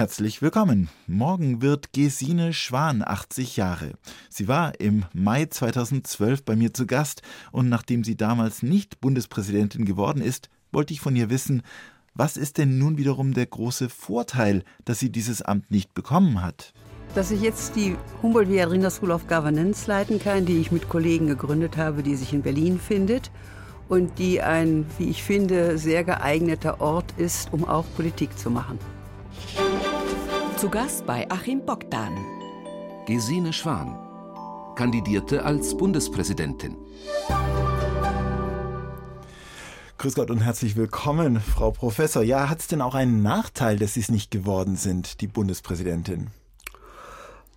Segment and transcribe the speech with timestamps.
[0.00, 0.88] Herzlich willkommen.
[1.06, 3.92] Morgen wird Gesine Schwan 80 Jahre.
[4.30, 7.20] Sie war im Mai 2012 bei mir zu Gast
[7.52, 11.60] und nachdem sie damals nicht Bundespräsidentin geworden ist, wollte ich von ihr wissen,
[12.14, 16.72] was ist denn nun wiederum der große Vorteil, dass sie dieses Amt nicht bekommen hat?
[17.14, 21.76] Dass ich jetzt die Humboldt-Viadrina School of Governance leiten kann, die ich mit Kollegen gegründet
[21.76, 23.30] habe, die sich in Berlin findet
[23.90, 28.78] und die ein, wie ich finde, sehr geeigneter Ort ist, um auch Politik zu machen.
[30.60, 32.14] Zu Gast bei Achim Bogdan.
[33.06, 33.96] Gesine Schwan
[34.76, 36.76] kandidierte als Bundespräsidentin.
[39.96, 42.22] Grüß Gott und herzlich willkommen, Frau Professor.
[42.22, 46.26] Ja, hat es denn auch einen Nachteil, dass Sie es nicht geworden sind, die Bundespräsidentin?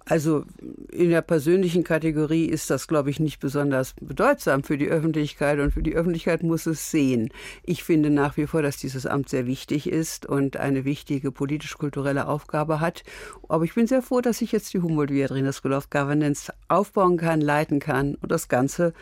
[0.06, 0.44] Also
[0.92, 5.72] in der persönlichen Kategorie ist das, glaube ich, nicht besonders bedeutsam für die Öffentlichkeit und
[5.72, 7.30] für die Öffentlichkeit muss es sehen.
[7.64, 12.28] Ich finde nach wie vor, dass dieses Amt sehr wichtig ist und eine wichtige politisch-kulturelle
[12.28, 13.04] Aufgabe hat.
[13.48, 17.40] Aber ich bin sehr froh, dass ich jetzt die Humboldt-Viadrina School of Governance aufbauen kann,
[17.40, 18.94] leiten kann und das Ganze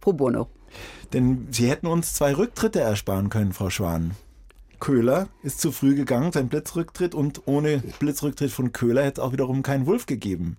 [0.00, 0.48] pro bono.
[1.12, 4.12] Denn Sie hätten uns zwei Rücktritte ersparen können, Frau Schwan.
[4.84, 9.32] Köhler ist zu früh gegangen, sein Blitzrücktritt und ohne Blitzrücktritt von Köhler hätte es auch
[9.32, 10.58] wiederum keinen Wulf gegeben.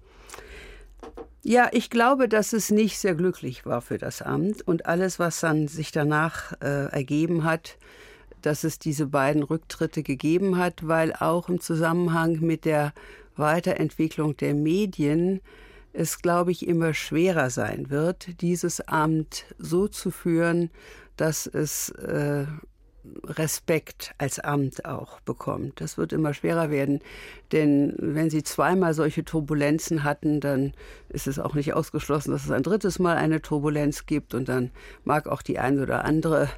[1.43, 5.41] Ja, ich glaube, dass es nicht sehr glücklich war für das Amt und alles, was
[5.41, 7.77] dann sich danach äh, ergeben hat,
[8.41, 12.93] dass es diese beiden Rücktritte gegeben hat, weil auch im Zusammenhang mit der
[13.35, 15.39] Weiterentwicklung der Medien
[15.93, 20.71] es, glaube ich, immer schwerer sein wird, dieses Amt so zu führen,
[21.15, 22.47] dass es äh,
[23.23, 25.81] Respekt als Amt auch bekommt.
[25.81, 27.01] Das wird immer schwerer werden,
[27.51, 30.73] denn wenn Sie zweimal solche Turbulenzen hatten, dann
[31.09, 34.71] ist es auch nicht ausgeschlossen, dass es ein drittes Mal eine Turbulenz gibt und dann
[35.03, 36.49] mag auch die eine oder andere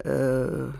[0.00, 0.72] äh,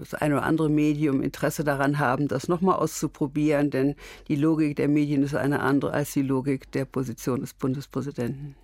[0.00, 3.96] das eine oder andere Medium Interesse daran haben, das nochmal auszuprobieren, denn
[4.28, 8.54] die Logik der Medien ist eine andere als die Logik der Position des Bundespräsidenten.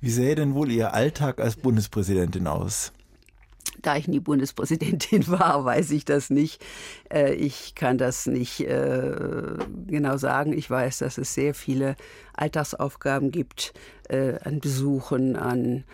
[0.00, 2.92] Wie sähe denn wohl Ihr Alltag als Bundespräsidentin aus?
[3.84, 6.64] Da ich nie Bundespräsidentin war, weiß ich das nicht.
[7.12, 10.54] Äh, ich kann das nicht äh, genau sagen.
[10.54, 11.94] Ich weiß, dass es sehr viele
[12.32, 13.74] Alltagsaufgaben gibt
[14.08, 15.84] äh, an Besuchen, an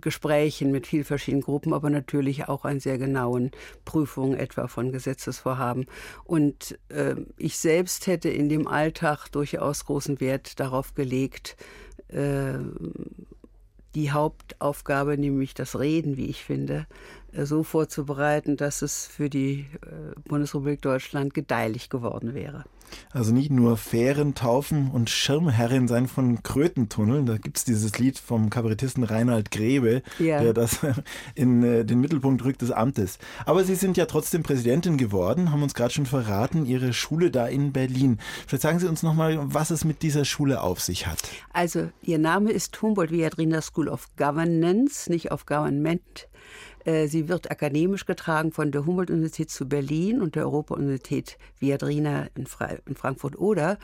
[0.00, 3.50] Gesprächen mit vielen verschiedenen Gruppen, aber natürlich auch an sehr genauen
[3.84, 5.84] Prüfungen etwa von Gesetzesvorhaben.
[6.24, 6.78] Und
[7.36, 11.58] ich selbst hätte in dem Alltag durchaus großen Wert darauf gelegt,
[13.94, 16.86] die Hauptaufgabe, nämlich das Reden, wie ich finde,
[17.32, 22.64] so vorzubereiten, dass es für die äh, Bundesrepublik Deutschland gedeihlich geworden wäre.
[23.10, 27.26] Also nicht nur Fähren taufen und Schirmherrin sein von Krötentunneln.
[27.26, 30.42] Da gibt es dieses Lied vom Kabarettisten Reinhard Grebe, ja.
[30.42, 30.78] der das
[31.34, 33.18] in äh, den Mittelpunkt rückt des Amtes.
[33.46, 37.46] Aber Sie sind ja trotzdem Präsidentin geworden, haben uns gerade schon verraten, Ihre Schule da
[37.46, 38.18] in Berlin.
[38.46, 41.18] Vielleicht sagen Sie uns nochmal, was es mit dieser Schule auf sich hat.
[41.52, 46.28] Also, Ihr Name ist Humboldt Viadrina School of Governance, nicht of Government.
[46.88, 52.46] Äh, sie wird akademisch getragen von der Humboldt-Universität zu Berlin und der Europa-Universität Viadrina in,
[52.86, 53.78] in Frankfurt-Oder.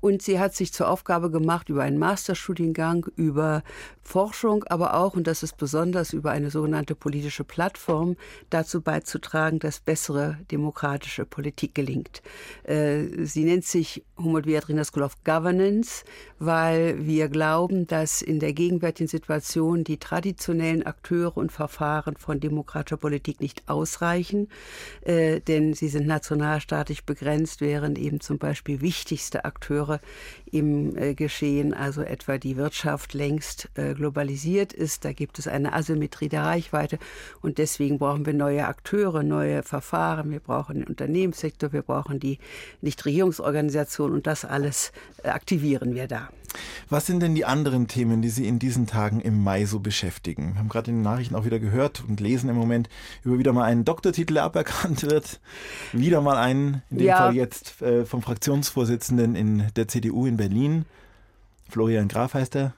[0.00, 3.62] Und sie hat sich zur Aufgabe gemacht, über einen Masterstudiengang, über
[4.02, 8.16] Forschung, aber auch, und das ist besonders, über eine sogenannte politische Plattform
[8.50, 12.20] dazu beizutragen, dass bessere demokratische Politik gelingt.
[12.64, 16.04] Äh, sie nennt sich Humboldt-Viadrina School of Governance,
[16.38, 22.49] weil wir glauben, dass in der gegenwärtigen Situation die traditionellen Akteure und Verfahren von Demokratie
[22.50, 24.48] demokratischer Politik nicht ausreichen,
[25.02, 30.00] äh, denn sie sind nationalstaatlich begrenzt, während eben zum Beispiel wichtigste Akteure
[30.50, 35.04] im äh, Geschehen, also etwa die Wirtschaft längst äh, globalisiert ist.
[35.04, 36.98] Da gibt es eine Asymmetrie der Reichweite
[37.40, 40.30] und deswegen brauchen wir neue Akteure, neue Verfahren.
[40.30, 42.38] Wir brauchen den Unternehmenssektor, wir brauchen die
[42.80, 46.28] Nichtregierungsorganisationen und das alles äh, aktivieren wir da.
[46.88, 50.54] Was sind denn die anderen Themen, die Sie in diesen Tagen im Mai so beschäftigen?
[50.54, 52.88] Wir haben gerade in den Nachrichten auch wieder gehört und lesen im Moment,
[53.24, 55.40] über wieder mal einen Doktortitel aberkannt wird.
[55.92, 57.16] Wieder mal einen, in dem ja.
[57.18, 60.84] Fall jetzt äh, vom Fraktionsvorsitzenden in der CDU in Berlin.
[61.68, 62.74] Florian Graf heißt er.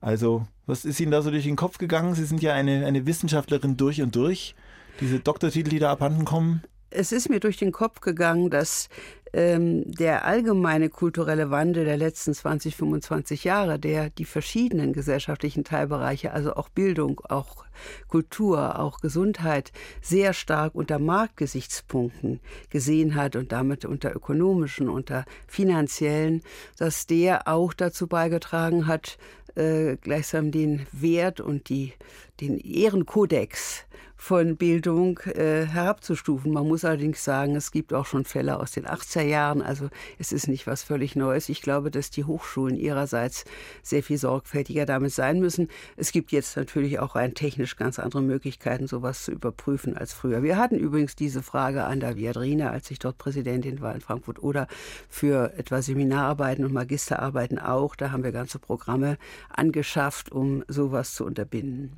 [0.00, 2.14] Also, was ist Ihnen da so durch den Kopf gegangen?
[2.14, 4.54] Sie sind ja eine, eine Wissenschaftlerin durch und durch.
[5.00, 8.88] Diese Doktortitel, die da abhanden kommen es ist mir durch den Kopf gegangen, dass
[9.32, 16.54] der allgemeine kulturelle Wandel der letzten 20, 25 Jahre, der die verschiedenen gesellschaftlichen Teilbereiche, also
[16.54, 17.64] auch Bildung, auch
[18.08, 22.40] Kultur, auch Gesundheit, sehr stark unter Marktgesichtspunkten
[22.70, 26.42] gesehen hat und damit unter ökonomischen, unter finanziellen,
[26.78, 29.18] dass der auch dazu beigetragen hat,
[29.54, 31.92] äh, gleichsam den Wert und die,
[32.40, 33.84] den Ehrenkodex
[34.20, 36.52] von Bildung äh, herabzustufen.
[36.52, 39.88] Man muss allerdings sagen, es gibt auch schon Fälle aus den 80er Jahren, also
[40.18, 41.48] es ist nicht was völlig Neues.
[41.48, 43.44] Ich glaube, dass die Hochschulen ihrerseits
[43.82, 45.68] sehr viel sorgfältiger damit sein müssen.
[45.96, 50.42] Es gibt jetzt natürlich auch rein technisch ganz andere Möglichkeiten, sowas zu überprüfen als früher.
[50.42, 54.42] Wir hatten übrigens diese Frage an der Viadrina, als ich dort Präsidentin war in Frankfurt
[54.42, 54.66] oder
[55.08, 57.94] für etwa Seminararbeiten und Magisterarbeiten auch.
[57.94, 59.16] Da haben wir ganze Programme
[59.48, 61.96] angeschafft, um sowas zu unterbinden.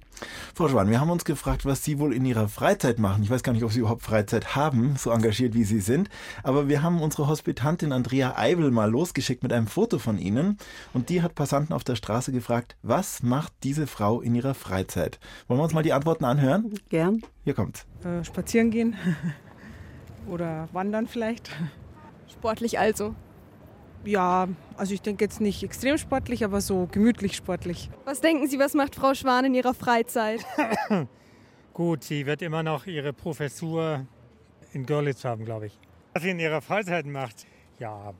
[0.54, 3.22] Frau Schwan, wir haben uns gefragt, was Sie wohl in Ihrer Freizeit machen.
[3.22, 6.08] Ich weiß gar nicht, ob Sie überhaupt Freizeit haben, so engagiert wie Sie sind.
[6.42, 10.58] Aber wir haben unsere Hospitantin Andrea Eibel mal losgeschickt mit einem Foto von Ihnen.
[10.92, 15.18] Und die hat Passanten auf der Straße gefragt, was macht diese Frau in ihrer Freizeit?
[15.48, 16.74] Wollen wir uns mal die Antworten anhören?
[16.88, 17.22] Gern.
[17.44, 17.86] Hier kommt's.
[18.04, 18.96] Äh, spazieren gehen
[20.26, 21.50] oder wandern vielleicht.
[22.28, 23.14] Sportlich also.
[24.04, 27.90] Ja, also ich denke jetzt nicht extrem sportlich, aber so gemütlich sportlich.
[28.04, 30.40] Was denken Sie, was macht Frau Schwan in ihrer Freizeit?
[31.80, 34.04] Gut, sie wird immer noch ihre Professur
[34.74, 35.78] in Görlitz haben, glaube ich.
[36.12, 37.46] Was sie in ihrer Freizeit macht,
[37.78, 38.12] ja,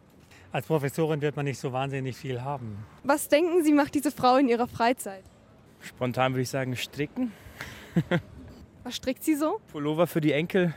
[0.51, 2.87] als Professorin wird man nicht so wahnsinnig viel haben.
[3.05, 5.25] Was denken Sie, macht diese Frau in ihrer Freizeit?
[5.83, 7.33] Spontan würde ich sagen, stricken.
[8.83, 9.61] Was strickt sie so?
[9.71, 10.75] Pullover für die Enkel.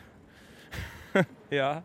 [1.49, 1.83] ja.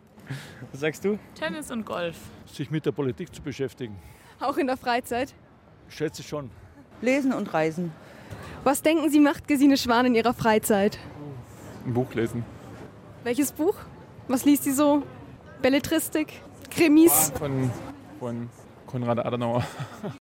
[0.72, 1.16] Was sagst du?
[1.36, 2.16] Tennis und Golf.
[2.46, 3.96] Sich mit der Politik zu beschäftigen.
[4.40, 5.32] Auch in der Freizeit?
[5.88, 6.50] Ich schätze schon.
[7.02, 7.92] Lesen und reisen.
[8.68, 10.98] Was denken Sie, macht Gesine Schwan in ihrer Freizeit?
[11.86, 12.44] Ein Buch lesen.
[13.24, 13.74] Welches Buch?
[14.28, 15.04] Was liest sie so?
[15.62, 16.42] Belletristik?
[16.70, 17.32] Krimis?
[17.38, 17.70] Von,
[18.18, 18.50] von
[18.86, 19.64] Konrad Adenauer.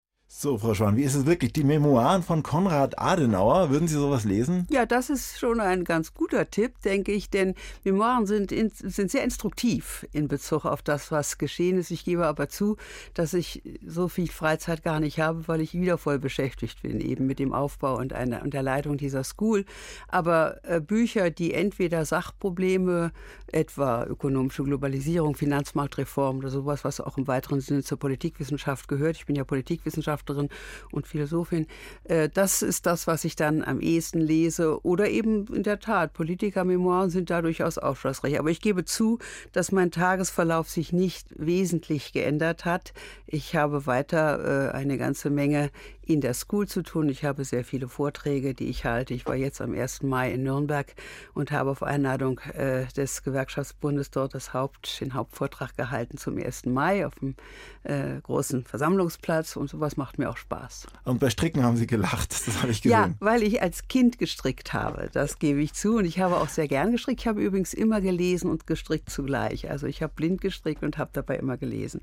[0.44, 1.54] So, Frau Schwan, wie ist es wirklich?
[1.54, 4.68] Die Memoiren von Konrad Adenauer, würden Sie sowas lesen?
[4.70, 7.56] Ja, das ist schon ein ganz guter Tipp, denke ich, denn
[7.86, 11.92] Memoiren sind, in, sind sehr instruktiv in Bezug auf das, was geschehen ist.
[11.92, 12.76] Ich gebe aber zu,
[13.14, 17.26] dass ich so viel Freizeit gar nicht habe, weil ich wieder voll beschäftigt bin, eben
[17.26, 19.64] mit dem Aufbau und, einer, und der Leitung dieser School.
[20.10, 23.14] Aber äh, Bücher, die entweder Sachprobleme,
[23.48, 29.16] etwa ökonomische Globalisierung, Finanzmarktreform oder sowas, was auch im weiteren Sinne zur Politikwissenschaft gehört.
[29.16, 30.50] Ich bin ja Politikwissenschaftlerin Wissenschaftlerin
[30.92, 31.68] und Philosophin.
[32.04, 34.84] Äh, das ist das, was ich dann am ehesten lese.
[34.84, 38.40] Oder eben in der Tat, Politikermemoiren sind da durchaus aufschlussreich.
[38.40, 39.20] Aber ich gebe zu,
[39.52, 42.94] dass mein Tagesverlauf sich nicht wesentlich geändert hat.
[43.26, 45.72] Ich habe weiter äh, eine ganze Menge
[46.06, 47.10] in der School zu tun.
[47.10, 49.14] Ich habe sehr viele Vorträge, die ich halte.
[49.14, 50.04] Ich war jetzt am 1.
[50.04, 50.94] Mai in Nürnberg
[51.34, 56.66] und habe auf Einladung äh, des Gewerkschaftsbundes dort das Haupt, den Hauptvortrag gehalten zum 1.
[56.66, 57.36] Mai auf dem
[57.84, 60.88] äh, großen Versammlungsplatz und sowas macht mir auch Spaß.
[61.06, 62.98] Und bei Stricken haben Sie gelacht, das habe ich gesehen.
[62.98, 65.98] Ja, weil ich als Kind gestrickt habe, das gebe ich zu.
[65.98, 67.22] Und ich habe auch sehr gern gestrickt.
[67.22, 69.70] Ich habe übrigens immer gelesen und gestrickt zugleich.
[69.70, 72.02] Also ich habe blind gestrickt und habe dabei immer gelesen.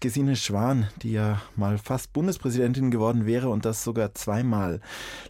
[0.00, 4.80] Gesine Schwan, die ja mal fast Bundespräsidentin geworden wäre und das sogar zweimal.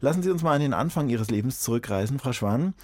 [0.00, 2.74] Lassen Sie uns mal an den Anfang Ihres Lebens zurückreisen, Frau Schwan.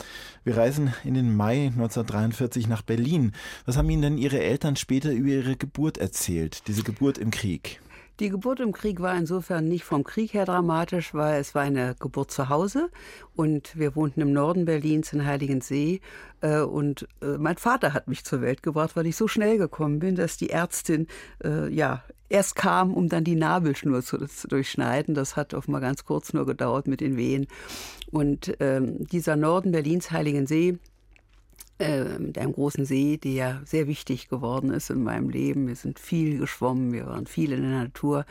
[0.44, 3.32] Wir reisen in den Mai 1943 nach Berlin.
[3.64, 7.80] Was haben Ihnen denn Ihre Eltern später über Ihre Geburt erzählt, diese Geburt im Krieg?
[8.18, 11.94] Die Geburt im Krieg war insofern nicht vom Krieg her dramatisch, weil es war eine
[11.98, 12.88] Geburt zu Hause
[13.34, 16.00] und wir wohnten im Norden Berlins in Heiligensee
[16.40, 19.98] äh, und äh, mein Vater hat mich zur Welt gebracht, weil ich so schnell gekommen
[19.98, 21.08] bin, dass die Ärztin
[21.44, 25.14] äh, ja erst kam, um dann die Nabelschnur zu, zu, durchschneiden.
[25.14, 27.46] Das hat offenbar ganz kurz nur gedauert mit den Wehen.
[28.10, 30.78] Und ähm, dieser Norden Berlins Heiligensee
[31.78, 35.68] äh, mit einem großen See, der sehr wichtig geworden ist in meinem Leben.
[35.68, 38.24] Wir sind viel geschwommen, wir waren viel in der Natur,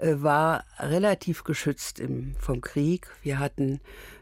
[0.00, 3.06] äh, war relativ geschützt im, vom Krieg.
[3.22, 3.80] Wir hatten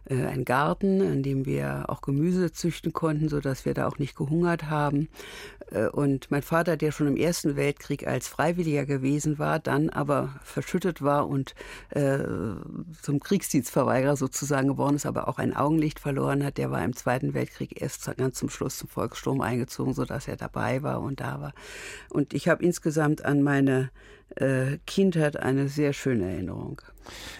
[0.09, 4.17] äh, einen Garten, in dem wir auch Gemüse züchten konnten, sodass wir da auch nicht
[4.17, 5.09] gehungert haben.
[5.71, 10.35] Äh, und mein Vater, der schon im Ersten Weltkrieg als Freiwilliger gewesen war, dann aber
[10.43, 11.55] verschüttet war und
[11.91, 12.19] äh,
[13.03, 17.35] zum Kriegsdienstverweigerer sozusagen geworden ist, aber auch ein Augenlicht verloren hat, der war im Zweiten
[17.35, 21.53] Weltkrieg erst ganz zum Schluss zum Volkssturm eingezogen, sodass er dabei war und da war.
[22.11, 23.91] Und ich habe insgesamt an meine
[24.87, 26.81] Kindheit eine sehr schöne Erinnerung.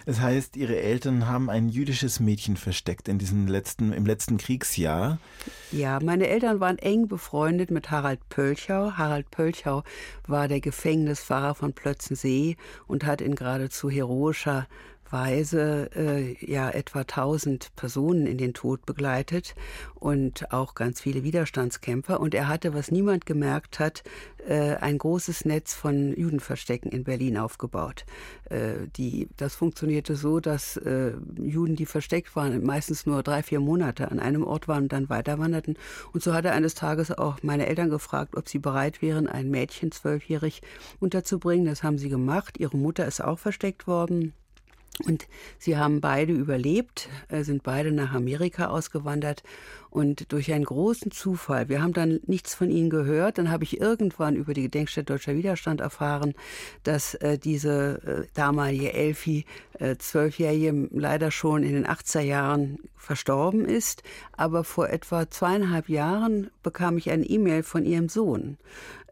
[0.05, 5.19] Es heißt, Ihre Eltern haben ein jüdisches Mädchen versteckt in diesem letzten, im letzten Kriegsjahr.
[5.71, 8.93] Ja, meine Eltern waren eng befreundet mit Harald Pölchau.
[8.93, 9.83] Harald Pölchau
[10.27, 14.67] war der Gefängnispfarrer von Plötzensee und hat in geradezu heroischer
[15.11, 19.55] Weise äh, ja etwa 1000 Personen in den Tod begleitet
[19.95, 22.19] und auch ganz viele Widerstandskämpfer.
[22.19, 24.03] Und er hatte, was niemand gemerkt hat,
[24.47, 28.05] äh, ein großes Netz von Judenverstecken in Berlin aufgebaut.
[28.45, 33.59] Äh, die, das funktionierte so, dass äh, Juden, die versteckt waren, meistens nur drei, vier
[33.59, 35.77] Monate an einem Ort waren und dann weiterwanderten.
[36.13, 39.49] Und so hat er eines Tages auch meine Eltern gefragt, ob sie bereit wären, ein
[39.49, 40.61] Mädchen zwölfjährig
[40.99, 41.65] unterzubringen.
[41.65, 42.59] Das haben sie gemacht.
[42.59, 44.33] Ihre Mutter ist auch versteckt worden.
[45.05, 45.27] Und
[45.57, 49.43] sie haben beide überlebt, äh, sind beide nach Amerika ausgewandert
[49.91, 53.81] und durch einen großen Zufall, wir haben dann nichts von ihnen gehört, dann habe ich
[53.81, 56.35] irgendwann über die Gedenkstätte Deutscher Widerstand erfahren,
[56.83, 59.45] dass äh, diese äh, damalige Elfi,
[59.79, 64.03] äh, zwölfjährige, leider schon in den 80er Jahren verstorben ist.
[64.33, 68.57] Aber vor etwa zweieinhalb Jahren bekam ich eine E-Mail von ihrem Sohn,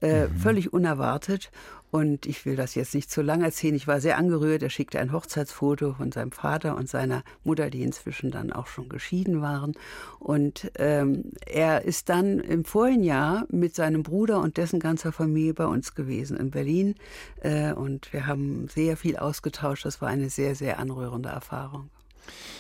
[0.02, 0.38] äh, mhm.
[0.38, 1.50] völlig unerwartet.
[1.90, 3.76] Und ich will das jetzt nicht zu lang erzählen.
[3.76, 4.62] Ich war sehr angerührt.
[4.62, 8.90] Er schickte ein Hochzeitsfoto von seinem Vater und seiner Mutter, die inzwischen dann auch schon
[8.90, 9.74] geschieden waren.
[10.20, 15.54] Und ähm, er ist dann im vorigen Jahr mit seinem Bruder und dessen ganzer Familie
[15.54, 16.96] bei uns gewesen in Berlin.
[17.42, 19.86] Äh, und wir haben sehr viel ausgetauscht.
[19.86, 21.90] Das war eine sehr, sehr anrührende Erfahrung.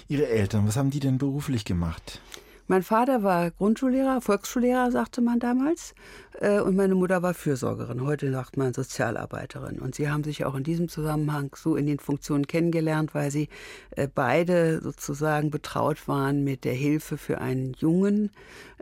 [0.07, 2.21] Ihre Eltern, was haben die denn beruflich gemacht?
[2.69, 5.95] Mein Vater war Grundschullehrer, Volksschullehrer, sagte man damals.
[6.41, 8.05] Äh, und meine Mutter war Fürsorgerin.
[8.05, 9.79] Heute sagt man Sozialarbeiterin.
[9.79, 13.47] Und sie haben sich auch in diesem Zusammenhang so in den Funktionen kennengelernt, weil sie
[13.91, 18.31] äh, beide sozusagen betraut waren mit der Hilfe für einen Jungen,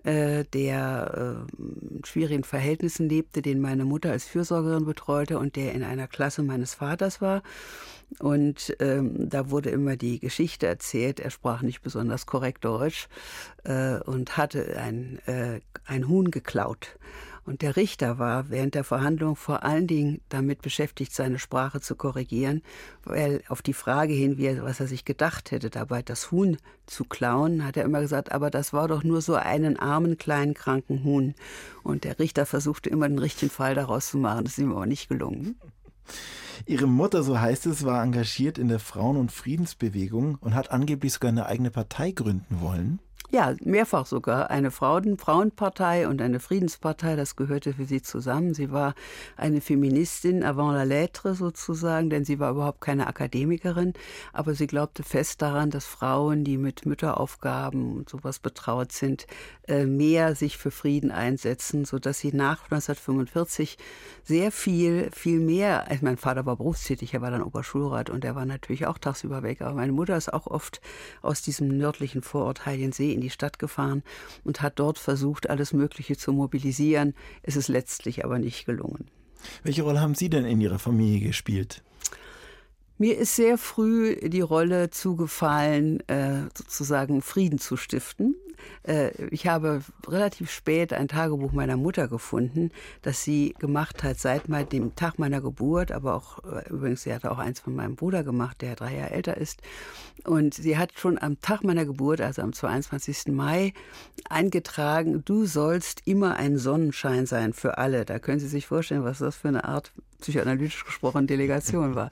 [0.04, 5.84] äh, der in schwierigen Verhältnissen lebte, den meine Mutter als Fürsorgerin betreute und der in
[5.84, 7.44] einer Klasse meines Vaters war.
[8.20, 13.08] Und ähm, da wurde immer die Geschichte erzählt, er sprach nicht besonders korrekt Deutsch
[13.64, 16.98] äh, und hatte ein, äh, ein Huhn geklaut.
[17.46, 21.96] Und der Richter war während der Verhandlung vor allen Dingen damit beschäftigt, seine Sprache zu
[21.96, 22.64] korrigieren,
[23.04, 26.58] weil auf die Frage hin, wie er, was er sich gedacht hätte, dabei das Huhn
[26.88, 30.56] zu klauen, hat er immer gesagt, aber das war doch nur so einen armen, kleinen,
[30.56, 31.36] kranken Huhn.
[31.84, 34.46] Und der Richter versuchte immer den richtigen Fall daraus zu machen.
[34.46, 35.56] Das ist ihm aber nicht gelungen.
[36.66, 41.14] Ihre Mutter, so heißt es, war engagiert in der Frauen- und Friedensbewegung und hat angeblich
[41.14, 43.00] sogar eine eigene Partei gründen wollen.
[43.36, 44.50] Ja, mehrfach sogar.
[44.50, 48.54] Eine Frauen Frauenpartei und eine Friedenspartei, das gehörte für sie zusammen.
[48.54, 48.96] Sie war
[49.36, 53.92] eine Feministin avant la lettre sozusagen, denn sie war überhaupt keine Akademikerin,
[54.32, 59.27] aber sie glaubte fest daran, dass Frauen, die mit Mütteraufgaben und sowas betraut sind,
[59.68, 63.77] äh, mehr sich für Frieden einsetzen, sodass sie nach 1945
[64.24, 68.36] sehr viel, viel mehr, also mein Vater war berufstätig, er war dann Oberschulrat und er
[68.36, 70.80] war natürlich auch tagsüber weg, aber meine Mutter ist auch oft
[71.22, 74.03] aus diesem nördlichen Vorort Heiligensee in die Stadt gefahren
[74.44, 77.13] und hat dort versucht, alles Mögliche zu mobilisieren.
[77.44, 79.08] Es ist letztlich aber nicht gelungen.
[79.63, 81.84] Welche Rolle haben Sie denn in Ihrer Familie gespielt?
[82.98, 88.36] Mir ist sehr früh die Rolle zugefallen, äh, sozusagen Frieden zu stiften.
[88.84, 94.44] Äh, ich habe relativ spät ein Tagebuch meiner Mutter gefunden, das sie gemacht hat seit
[94.72, 98.24] dem Tag meiner Geburt, aber auch äh, übrigens, sie hatte auch eins von meinem Bruder
[98.24, 99.62] gemacht, der drei Jahre älter ist.
[100.24, 103.28] Und sie hat schon am Tag meiner Geburt, also am 22.
[103.28, 103.74] Mai,
[104.30, 108.06] eingetragen, du sollst immer ein Sonnenschein sein für alle.
[108.06, 112.10] Da können Sie sich vorstellen, was das für eine Art psychoanalytisch gesprochen Delegation war.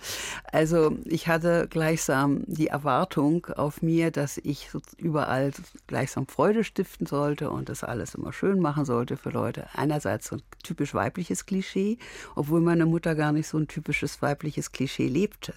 [0.52, 5.52] Also ich hatte gleichsam die Erwartung auf mir, dass ich überall
[5.88, 9.68] gleichsam Freude stiften sollte und das alles immer schön machen sollte für Leute.
[9.74, 11.98] Einerseits so ein typisch weibliches Klischee,
[12.36, 15.54] obwohl meine Mutter gar nicht so ein typisches weibliches Klischee lebte.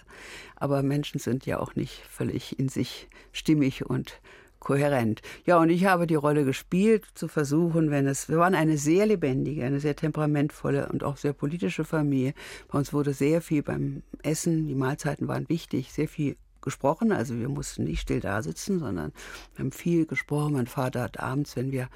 [0.57, 4.21] Aber Menschen sind ja auch nicht völlig in sich stimmig und
[4.67, 5.23] kohärent.
[5.45, 9.07] Ja, und ich habe die Rolle gespielt, zu versuchen, wenn es, wir waren eine sehr
[9.07, 12.35] lebendige, eine sehr temperamentvolle und auch sehr politische Familie.
[12.67, 17.13] Bei uns wurde sehr viel beim Essen, die Mahlzeiten waren wichtig, sehr viel gesprochen.
[17.13, 19.13] Also wir mussten nicht still da sitzen, sondern
[19.55, 20.55] wir haben viel gesprochen.
[20.55, 21.89] Mein Vater hat abends, wenn wir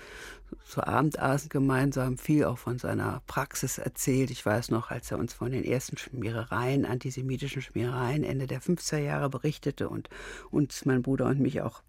[0.64, 4.30] zu Abend aßen gemeinsam, viel auch von seiner Praxis erzählt.
[4.30, 8.98] Ich weiß noch, als er uns von den ersten Schmierereien, antisemitischen Schmierereien Ende der 50er
[8.98, 10.08] Jahre berichtete und
[10.52, 11.82] uns, mein Bruder und mich auch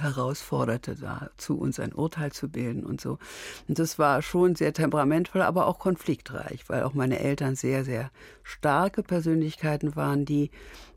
[0.00, 3.18] herausforderte dazu, uns ein Urteil zu bilden und so.
[3.68, 8.10] Und das war schon sehr temperamentvoll, aber auch konfliktreich, weil auch meine Eltern sehr, sehr
[8.42, 10.50] starke Persönlichkeiten waren, die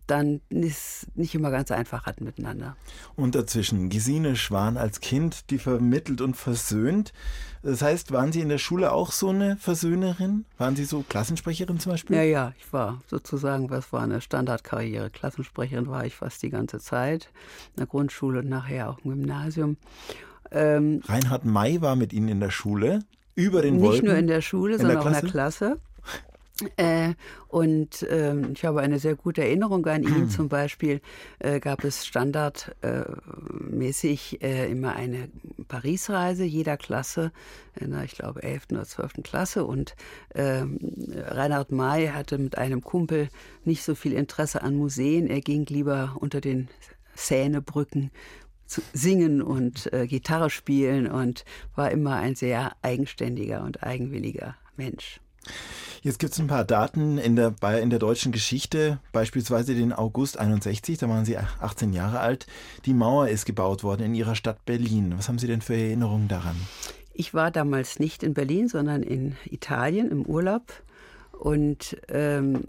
[0.10, 2.75] dann nicht immer ganz einfach hatten miteinander.
[3.16, 7.13] Und dazwischen Gesine Schwan als Kind, die vermittelt und versöhnt.
[7.62, 10.46] Das heißt, waren Sie in der Schule auch so eine Versöhnerin?
[10.58, 12.16] Waren Sie so Klassensprecherin zum Beispiel?
[12.16, 15.10] Ja, ja, ich war sozusagen, was war eine Standardkarriere.
[15.10, 17.30] Klassensprecherin war ich fast die ganze Zeit,
[17.75, 19.78] in der Grundschule und nachher auch im Gymnasium.
[20.51, 23.00] Ähm, Reinhard May war mit Ihnen in der Schule?
[23.36, 24.08] Über den Nicht Wolken?
[24.08, 25.80] nur in der Schule, in sondern auch in der Klasse.
[26.78, 27.16] Äh,
[27.48, 30.30] und äh, ich habe eine sehr gute Erinnerung an ihn.
[30.30, 31.01] Zum Beispiel
[31.39, 35.30] äh, gab es standardmäßig äh, immer eine
[35.68, 37.32] Paris-Reise jeder Klasse,
[37.80, 38.68] in der, ich glaube, 11.
[38.72, 39.24] oder 12.
[39.24, 39.66] Klasse.
[39.66, 39.96] Und
[40.36, 40.80] ähm,
[41.13, 43.30] Reinhard May hatte mit einem Kumpel
[43.63, 45.28] nicht so viel Interesse an Museen.
[45.28, 46.70] Er ging lieber unter den
[47.16, 48.12] Seinebrücken
[48.66, 51.44] zu singen und äh, Gitarre spielen und
[51.75, 55.20] war immer ein sehr eigenständiger und eigenwilliger Mensch.
[56.01, 60.39] Jetzt gibt es ein paar Daten in der, in der deutschen Geschichte, beispielsweise den August
[60.39, 62.48] 61, da waren Sie 18 Jahre alt.
[62.86, 65.13] Die Mauer ist gebaut worden in Ihrer Stadt Berlin.
[65.17, 66.55] Was haben Sie denn für Erinnerungen daran?
[67.13, 70.72] Ich war damals nicht in Berlin, sondern in Italien im Urlaub
[71.34, 72.63] und ähm,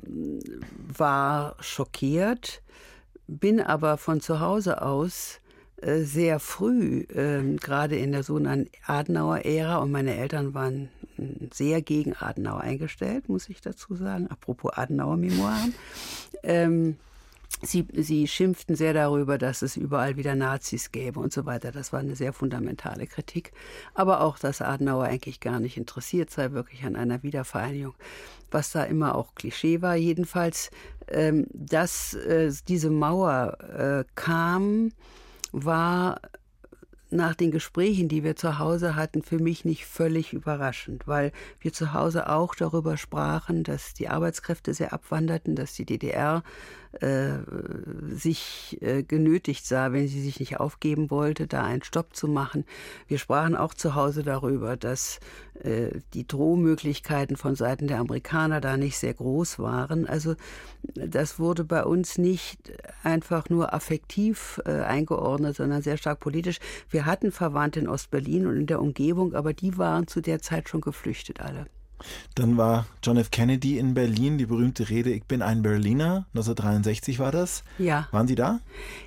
[0.96, 2.62] war schockiert,
[3.28, 5.40] bin aber von zu Hause aus
[5.82, 10.88] sehr früh, äh, gerade in der sogenannten Adenauer-Ära, und meine Eltern waren
[11.52, 15.74] sehr gegen Adenauer eingestellt, muss ich dazu sagen, apropos Adenauer-Memoiren.
[16.42, 16.96] Ähm,
[17.62, 21.72] Sie, sie schimpften sehr darüber, dass es überall wieder Nazis gäbe und so weiter.
[21.72, 23.52] Das war eine sehr fundamentale Kritik.
[23.92, 27.92] Aber auch, dass Adenauer eigentlich gar nicht interessiert sei, wirklich an einer Wiedervereinigung.
[28.50, 30.70] Was da immer auch Klischee war, jedenfalls,
[31.08, 34.92] ähm, dass äh, diese Mauer äh, kam,
[35.52, 36.20] war
[37.10, 41.72] nach den Gesprächen, die wir zu Hause hatten, für mich nicht völlig überraschend, weil wir
[41.72, 46.42] zu Hause auch darüber sprachen, dass die Arbeitskräfte sehr abwanderten, dass die DDR
[47.00, 47.38] äh,
[48.08, 52.64] sich äh, genötigt sah, wenn sie sich nicht aufgeben wollte, da einen Stopp zu machen.
[53.06, 55.20] Wir sprachen auch zu Hause darüber, dass
[55.62, 60.06] äh, die Drohmöglichkeiten von Seiten der Amerikaner da nicht sehr groß waren.
[60.06, 60.34] Also
[60.94, 62.72] das wurde bei uns nicht
[63.04, 66.58] einfach nur affektiv äh, eingeordnet, sondern sehr stark politisch.
[66.88, 70.68] Wir hatten Verwandte in Ostberlin und in der Umgebung, aber die waren zu der Zeit
[70.68, 71.66] schon geflüchtet alle.
[72.34, 73.30] Dann war John F.
[73.30, 77.64] Kennedy in Berlin, die berühmte Rede Ich bin ein Berliner, 1963 war das.
[77.78, 78.08] Ja.
[78.10, 78.60] Waren Sie da?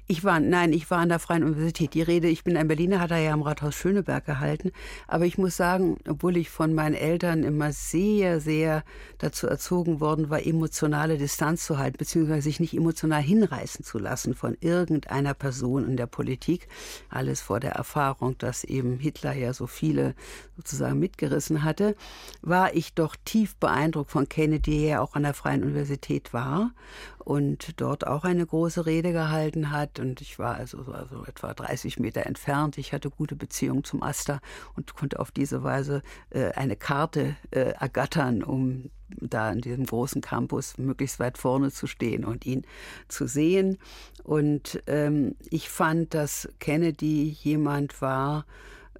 [0.07, 1.93] Ich war, nein, ich war an der Freien Universität.
[1.93, 4.71] Die Rede Ich bin ein Berliner hat er ja am Rathaus Schöneberg gehalten.
[5.07, 8.83] Aber ich muss sagen, obwohl ich von meinen Eltern immer sehr, sehr
[9.17, 14.35] dazu erzogen worden war, emotionale Distanz zu halten, beziehungsweise sich nicht emotional hinreißen zu lassen
[14.35, 16.67] von irgendeiner Person in der Politik.
[17.09, 20.15] Alles vor der Erfahrung, dass eben Hitler ja so viele
[20.57, 21.95] sozusagen mitgerissen hatte,
[22.41, 26.71] war ich doch tief beeindruckt von Kennedy, der auch an der Freien Universität war
[27.19, 29.99] und dort auch eine große Rede gehalten hat.
[29.99, 32.77] Und ich war also, also etwa 30 Meter entfernt.
[32.77, 34.41] Ich hatte gute Beziehungen zum Aster
[34.75, 38.89] und konnte auf diese Weise äh, eine Karte äh, ergattern, um
[39.21, 42.65] da in diesem großen Campus möglichst weit vorne zu stehen und ihn
[43.07, 43.77] zu sehen.
[44.23, 48.45] Und ähm, ich fand, dass Kennedy jemand war,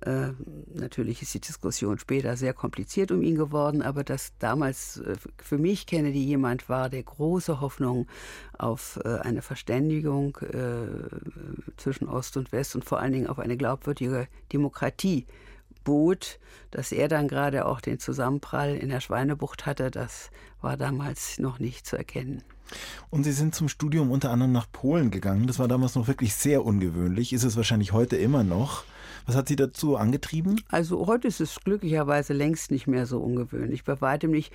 [0.06, 0.34] äh,
[0.74, 5.58] natürlich ist die Diskussion später sehr kompliziert um ihn geworden, aber dass damals äh, für
[5.58, 8.08] mich Kennedy jemand war, der große Hoffnung
[8.58, 10.38] auf äh, eine Verständigung
[11.78, 15.26] zwischen Ost und West und vor allen Dingen auf eine glaubwürdige Demokratie
[15.84, 16.39] bot,
[16.72, 21.60] dass er dann gerade auch den Zusammenprall in der Schweinebucht hatte, das war damals noch
[21.60, 22.44] nicht zu erkennen.
[23.10, 25.48] Und Sie sind zum Studium unter anderem nach Polen gegangen.
[25.48, 27.34] Das war damals noch wirklich sehr ungewöhnlich.
[27.34, 28.84] Ist es wahrscheinlich heute immer noch.
[29.25, 30.59] Was hat Sie dazu angetrieben?
[30.69, 33.86] Also heute ist es glücklicherweise längst nicht mehr so ungewöhnlich.
[33.86, 34.51] Bei weitem nicht.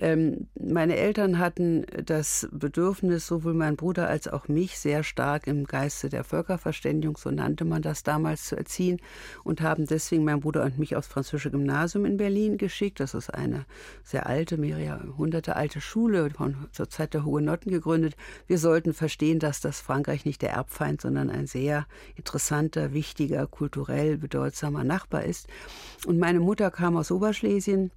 [0.00, 5.64] Ähm, meine Eltern hatten das Bedürfnis, sowohl mein Bruder als auch mich, sehr stark im
[5.64, 9.00] Geiste der Völkerverständigung, so nannte man das damals, zu erziehen
[9.44, 13.00] und haben deswegen mein Bruder und mich aufs französische Gymnasium in Berlin geschickt.
[13.00, 13.66] Das ist eine
[14.02, 18.16] sehr alte, mehrere Jahrhunderte alte Schule, von zur Zeit der Hugenotten gegründet.
[18.46, 24.03] Wir sollten verstehen, dass das Frankreich nicht der Erbfeind, sondern ein sehr interessanter, wichtiger, kulturell
[24.16, 25.48] bedeutsamer Nachbar ist.
[26.06, 27.90] Und meine Mutter kam aus Oberschlesien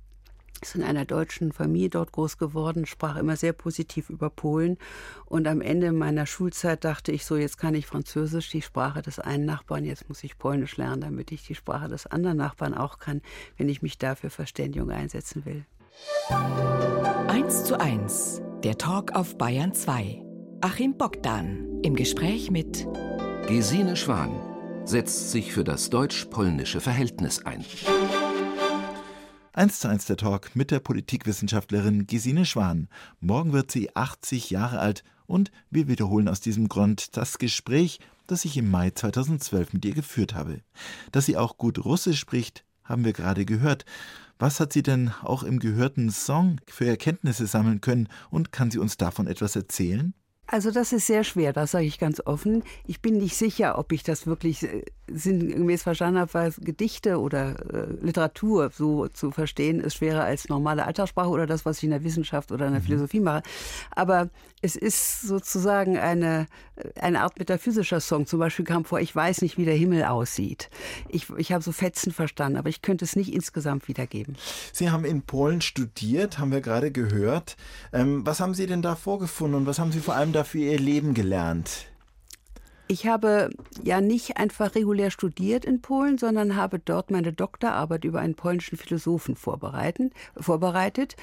[0.62, 4.78] ist in einer deutschen Familie dort groß geworden, sprach immer sehr positiv über Polen.
[5.26, 9.20] Und am Ende meiner Schulzeit dachte ich so, jetzt kann ich Französisch, die Sprache des
[9.20, 13.00] einen Nachbarn, jetzt muss ich Polnisch lernen, damit ich die Sprache des anderen Nachbarn auch
[13.00, 13.22] kann,
[13.58, 15.66] wenn ich mich dafür Verständigung einsetzen will.
[17.28, 20.24] 1 zu 1, der Talk auf Bayern 2.
[20.62, 22.88] Achim Bogdan im Gespräch mit
[23.48, 24.47] Gesine Schwan
[24.88, 27.66] setzt sich für das deutsch-polnische Verhältnis ein.
[29.52, 32.88] 1 zu 1 der Talk mit der Politikwissenschaftlerin Gesine Schwan.
[33.20, 38.46] Morgen wird sie 80 Jahre alt und wir wiederholen aus diesem Grund das Gespräch, das
[38.46, 40.62] ich im Mai 2012 mit ihr geführt habe.
[41.12, 43.84] Dass sie auch gut Russisch spricht, haben wir gerade gehört.
[44.40, 48.80] Was hat sie denn auch im gehörten Song für Erkenntnisse sammeln können und kann sie
[48.80, 50.14] uns davon etwas erzählen?
[50.48, 52.64] Also das ist sehr schwer, das sage ich ganz offen.
[52.86, 57.56] Ich bin nicht sicher, ob ich das wirklich äh, sinngemäß verstanden habe, weil Gedichte oder
[57.74, 61.92] äh, Literatur so zu verstehen ist schwerer als normale Alltagssprache oder das, was ich in
[61.92, 62.86] der Wissenschaft oder in der mhm.
[62.86, 63.44] Philosophie mache.
[63.92, 64.30] Aber
[64.62, 68.26] es ist sozusagen eine, äh, eine Art metaphysischer Song.
[68.26, 70.70] Zum Beispiel kam vor, ich weiß nicht, wie der Himmel aussieht.
[71.10, 74.36] Ich, ich habe so Fetzen verstanden, aber ich könnte es nicht insgesamt wiedergeben.
[74.74, 77.56] Sie haben in Polen studiert, haben wir gerade gehört.
[77.94, 80.60] Ähm, was haben Sie denn da vorgefunden und was haben Sie vor allem da für
[80.60, 81.88] Ihr Leben gelernt?
[82.90, 83.50] Ich habe
[83.84, 88.78] ja nicht einfach regulär studiert in Polen, sondern habe dort meine Doktorarbeit über einen polnischen
[88.78, 91.16] Philosophen vorbereitet,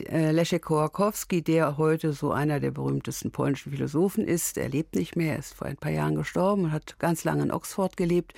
[0.00, 5.16] äh, Leszek Kołakowski, der heute so einer der berühmtesten polnischen Philosophen ist, er lebt nicht
[5.16, 8.32] mehr, er ist vor ein paar Jahren gestorben und hat ganz lange in Oxford gelebt.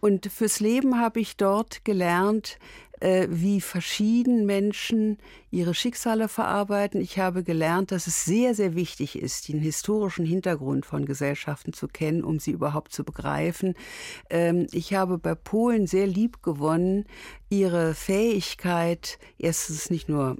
[0.00, 2.58] Und fürs Leben habe ich dort gelernt,
[3.00, 5.18] wie verschieden Menschen
[5.50, 7.00] ihre Schicksale verarbeiten.
[7.00, 11.88] Ich habe gelernt, dass es sehr, sehr wichtig ist, den historischen Hintergrund von Gesellschaften zu
[11.88, 13.74] kennen, um sie überhaupt zu begreifen.
[14.30, 17.04] Ähm, ich habe bei Polen sehr lieb gewonnen,
[17.50, 20.36] ihre Fähigkeit, erstens nicht nur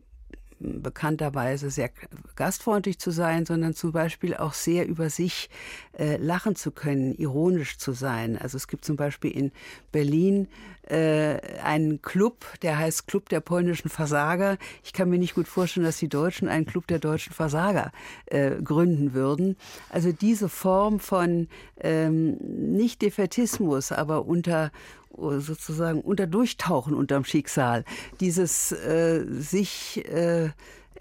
[0.60, 1.90] bekannterweise sehr
[2.36, 5.50] gastfreundlich zu sein, sondern zum Beispiel auch sehr über sich
[5.98, 8.38] äh, lachen zu können, ironisch zu sein.
[8.38, 9.52] Also es gibt zum Beispiel in
[9.92, 10.48] Berlin äh,
[10.92, 14.58] einen Club, der heißt Club der polnischen Versager.
[14.82, 17.92] Ich kann mir nicht gut vorstellen, dass die Deutschen einen Club der deutschen Versager
[18.26, 19.56] äh, gründen würden.
[19.88, 21.48] Also diese Form von
[21.80, 24.70] ähm, nicht Defetismus, aber unter
[25.16, 27.84] sozusagen unter Durchtauchen unterm Schicksal,
[28.20, 30.50] dieses äh, sich äh,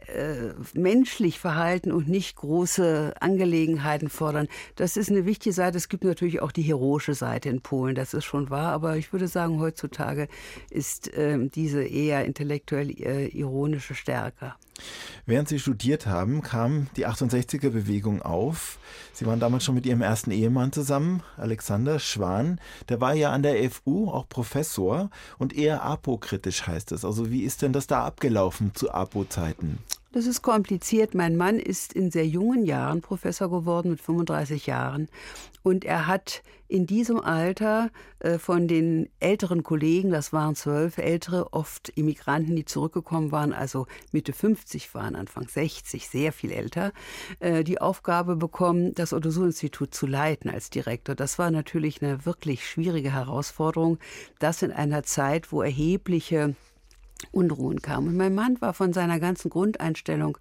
[0.07, 4.47] äh, menschlich verhalten und nicht große Angelegenheiten fordern.
[4.75, 5.77] Das ist eine wichtige Seite.
[5.77, 8.71] Es gibt natürlich auch die heroische Seite in Polen, das ist schon wahr.
[8.71, 10.27] Aber ich würde sagen, heutzutage
[10.69, 14.57] ist äh, diese eher intellektuell äh, ironische stärker.
[15.25, 18.77] Während Sie studiert haben, kam die 68er-Bewegung auf.
[19.13, 22.59] Sie waren damals schon mit Ihrem ersten Ehemann zusammen, Alexander Schwan.
[22.89, 27.05] Der war ja an der FU auch Professor und eher apokritisch heißt es.
[27.05, 29.77] Also wie ist denn das da abgelaufen zu Apo-Zeiten?
[30.11, 31.15] Das ist kompliziert.
[31.15, 35.09] Mein Mann ist in sehr jungen Jahren Professor geworden, mit 35 Jahren.
[35.63, 41.53] Und er hat in diesem Alter äh, von den älteren Kollegen, das waren zwölf ältere,
[41.53, 46.91] oft Immigranten, die zurückgekommen waren, also Mitte 50 waren, Anfang 60, sehr viel älter,
[47.39, 51.15] äh, die Aufgabe bekommen, das Otto-Suhr-Institut zu leiten als Direktor.
[51.15, 53.99] Das war natürlich eine wirklich schwierige Herausforderung.
[54.39, 56.55] Das in einer Zeit, wo erhebliche
[57.31, 58.07] Unruhen kam.
[58.07, 60.37] Und mein Mann war von seiner ganzen Grundeinstellung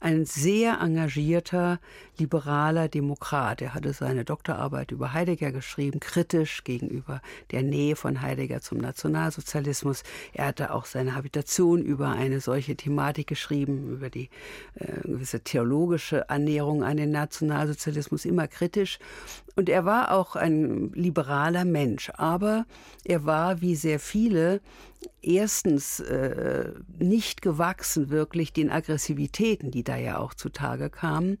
[0.00, 1.80] ein sehr engagierter,
[2.18, 3.62] liberaler Demokrat.
[3.62, 7.20] Er hatte seine Doktorarbeit über Heidegger geschrieben, kritisch gegenüber
[7.50, 10.02] der Nähe von Heidegger zum Nationalsozialismus.
[10.32, 14.30] Er hatte auch seine Habitation über eine solche Thematik geschrieben, über die
[14.74, 18.98] äh, gewisse theologische Annäherung an den Nationalsozialismus, immer kritisch.
[19.58, 22.66] Und er war auch ein liberaler Mensch, aber
[23.04, 24.60] er war, wie sehr viele,
[25.22, 31.38] erstens äh, nicht gewachsen wirklich den Aggressivitäten, die da ja auch zutage kamen.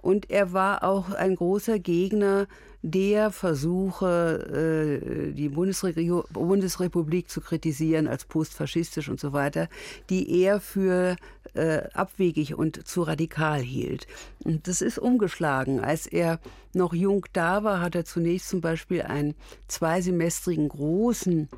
[0.00, 2.46] Und er war auch ein großer Gegner
[2.82, 9.68] der Versuche, äh, die Bundesrepublik zu kritisieren als postfaschistisch und so weiter,
[10.10, 11.16] die er für
[11.54, 14.06] äh, abwegig und zu radikal hielt.
[14.44, 15.80] Und das ist umgeschlagen.
[15.80, 16.38] Als er
[16.72, 19.34] noch jung da war, hat er zunächst zum Beispiel einen
[19.66, 21.48] zweisemestrigen großen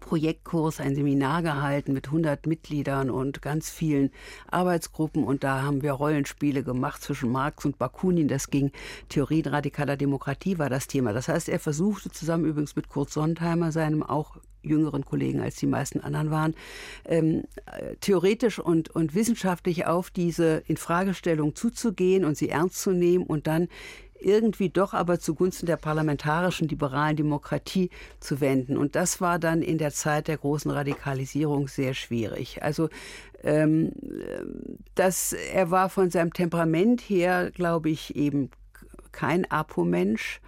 [0.00, 4.10] Projektkurs, ein Seminar gehalten mit 100 Mitgliedern und ganz vielen
[4.50, 5.24] Arbeitsgruppen.
[5.24, 8.28] Und da haben wir Rollenspiele gemacht zwischen Marx und Bakunin.
[8.28, 8.72] Das ging
[9.08, 11.12] Theorien radikaler Demokratie war das Thema.
[11.12, 15.66] Das heißt, er versuchte zusammen übrigens mit Kurt Sontheimer, seinem auch jüngeren Kollegen als die
[15.66, 16.54] meisten anderen waren,
[17.04, 17.44] ähm,
[18.00, 23.68] theoretisch und, und wissenschaftlich auf diese Infragestellung zuzugehen und sie ernst zu nehmen und dann
[24.20, 28.76] irgendwie doch aber zugunsten der parlamentarischen liberalen Demokratie zu wenden.
[28.76, 32.62] Und das war dann in der Zeit der großen Radikalisierung sehr schwierig.
[32.62, 32.88] Also
[33.42, 33.92] ähm,
[34.94, 38.50] das, er war von seinem Temperament her, glaube ich, eben
[39.12, 40.40] kein Apo-Mensch.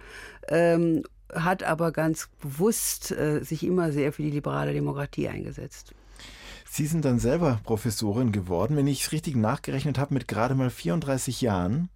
[0.49, 1.03] Ähm,
[1.33, 5.93] hat aber ganz bewusst äh, sich immer sehr für die liberale Demokratie eingesetzt.
[6.69, 10.69] Sie sind dann selber Professorin geworden, wenn ich es richtig nachgerechnet habe, mit gerade mal
[10.69, 11.89] 34 Jahren.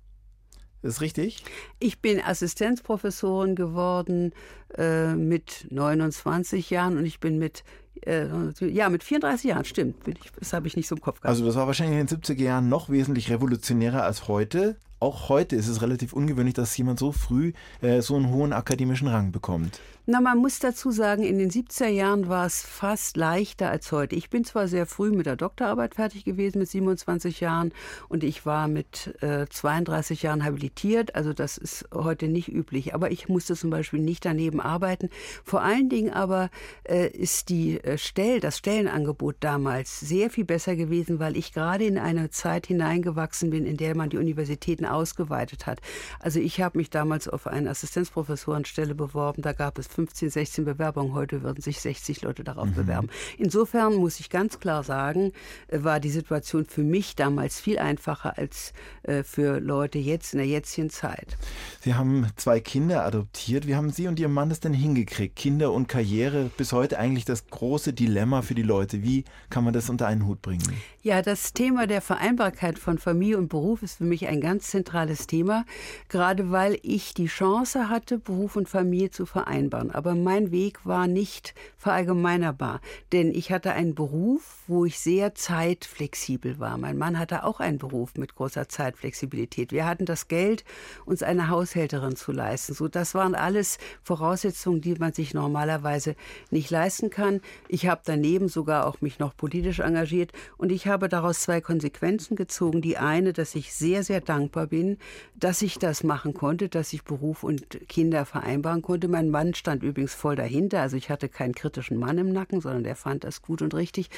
[0.81, 1.43] Ist richtig?
[1.79, 4.33] Ich bin Assistenzprofessorin geworden
[4.77, 7.63] äh, mit 29 Jahren und ich bin mit
[8.01, 8.27] äh,
[8.59, 9.95] ja, mit 34 Jahren, stimmt.
[10.39, 11.29] Das habe ich nicht so im Kopf gehabt.
[11.29, 14.77] Also das war wahrscheinlich in den 70er Jahren noch wesentlich revolutionärer als heute.
[14.99, 19.07] Auch heute ist es relativ ungewöhnlich, dass jemand so früh äh, so einen hohen akademischen
[19.07, 19.81] Rang bekommt.
[20.07, 24.15] Na, man muss dazu sagen, in den 70er Jahren war es fast leichter als heute.
[24.15, 27.71] Ich bin zwar sehr früh mit der Doktorarbeit fertig gewesen, mit 27 Jahren,
[28.07, 31.15] und ich war mit äh, 32 Jahren habilitiert.
[31.15, 32.93] Also das ist heute nicht üblich.
[32.93, 35.09] Aber ich musste zum Beispiel nicht daneben arbeiten.
[35.43, 36.51] Vor allen Dingen aber
[36.83, 41.83] äh, ist die äh, Stell, das Stellenangebot damals sehr viel besser gewesen, weil ich gerade
[41.83, 45.81] in eine Zeit hineingewachsen bin, in der man die Universitäten ausgeweitet hat.
[46.19, 49.41] Also ich habe mich damals auf eine Assistenzprofessorenstelle beworben.
[49.41, 51.13] Da gab es 15, 16 Bewerbungen.
[51.13, 52.75] Heute würden sich 60 Leute darauf mhm.
[52.75, 53.09] bewerben.
[53.37, 55.31] Insofern muss ich ganz klar sagen,
[55.67, 60.39] äh, war die Situation für mich damals viel einfacher als äh, für Leute jetzt in
[60.39, 61.37] der jetzigen Zeit.
[61.81, 63.67] Sie haben zwei Kinder adoptiert.
[63.67, 65.35] Wie haben Sie und Ihr Mann das denn hingekriegt?
[65.35, 69.03] Kinder und Karriere bis heute eigentlich das große Dilemma für die Leute.
[69.03, 70.63] Wie kann man das unter einen Hut bringen?
[71.01, 75.27] Ja, das Thema der Vereinbarkeit von Familie und Beruf ist für mich ein ganz zentrales
[75.27, 75.65] Thema,
[76.09, 79.84] gerade weil ich die Chance hatte, Beruf und Familie zu vereinbaren.
[79.91, 86.59] Aber mein Weg war nicht verallgemeinerbar, denn ich hatte einen Beruf, wo ich sehr zeitflexibel
[86.59, 86.77] war.
[86.77, 89.71] Mein Mann hatte auch einen Beruf mit großer Zeitflexibilität.
[89.71, 90.63] Wir hatten das Geld,
[91.05, 92.73] uns eine Haushälterin zu leisten.
[92.73, 96.15] So, das waren alles Voraussetzungen, die man sich normalerweise
[96.49, 97.41] nicht leisten kann.
[97.67, 102.35] Ich habe daneben sogar auch mich noch politisch engagiert und ich habe daraus zwei Konsequenzen
[102.35, 102.81] gezogen.
[102.81, 104.97] Die eine, dass ich sehr, sehr dankbar bin,
[105.35, 109.07] dass ich das machen konnte, dass ich Beruf und Kinder vereinbaren konnte.
[109.07, 110.81] Mein Mann stand übrigens voll dahinter.
[110.81, 114.09] Also ich hatte keinen kritischen Mann im Nacken, sondern der fand das gut und richtig.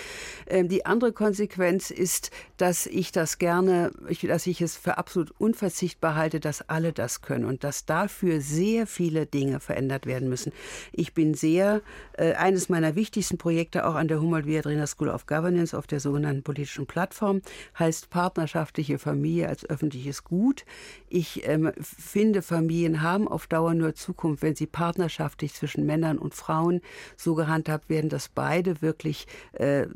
[0.47, 3.91] Ähm, die andere Konsequenz ist, dass ich das gerne,
[4.21, 8.87] dass ich es für absolut unverzichtbar halte, dass alle das können und dass dafür sehr
[8.87, 10.51] viele Dinge verändert werden müssen.
[10.91, 11.81] Ich bin sehr,
[12.13, 16.43] äh, eines meiner wichtigsten Projekte auch an der Humboldt-Viadrina School of Governance auf der sogenannten
[16.43, 17.41] politischen politischen Plattform,
[17.79, 20.65] heißt partnerschaftliche Familie als öffentliches Gut.
[21.09, 26.33] Ich ähm, finde, Familien haben auf Dauer nur Zukunft, wenn sie partnerschaftlich zwischen Männern und
[26.33, 26.81] Frauen
[27.15, 29.87] so gehandhabt werden, dass beide wirklich äh,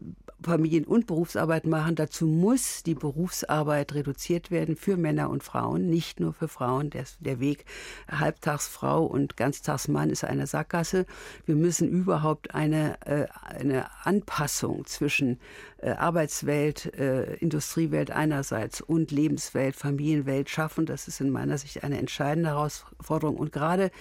[0.43, 1.95] Familien- und Berufsarbeit machen.
[1.95, 6.89] Dazu muss die Berufsarbeit reduziert werden für Männer und Frauen, nicht nur für Frauen.
[6.89, 7.65] Der, der Weg
[8.09, 11.05] Halbtagsfrau und Ganztagsmann ist eine Sackgasse.
[11.45, 15.39] Wir müssen überhaupt eine, äh, eine Anpassung zwischen
[15.77, 20.85] äh, Arbeitswelt, äh, Industriewelt einerseits und Lebenswelt, Familienwelt schaffen.
[20.85, 23.37] Das ist in meiner Sicht eine entscheidende Herausforderung.
[23.37, 23.91] Und gerade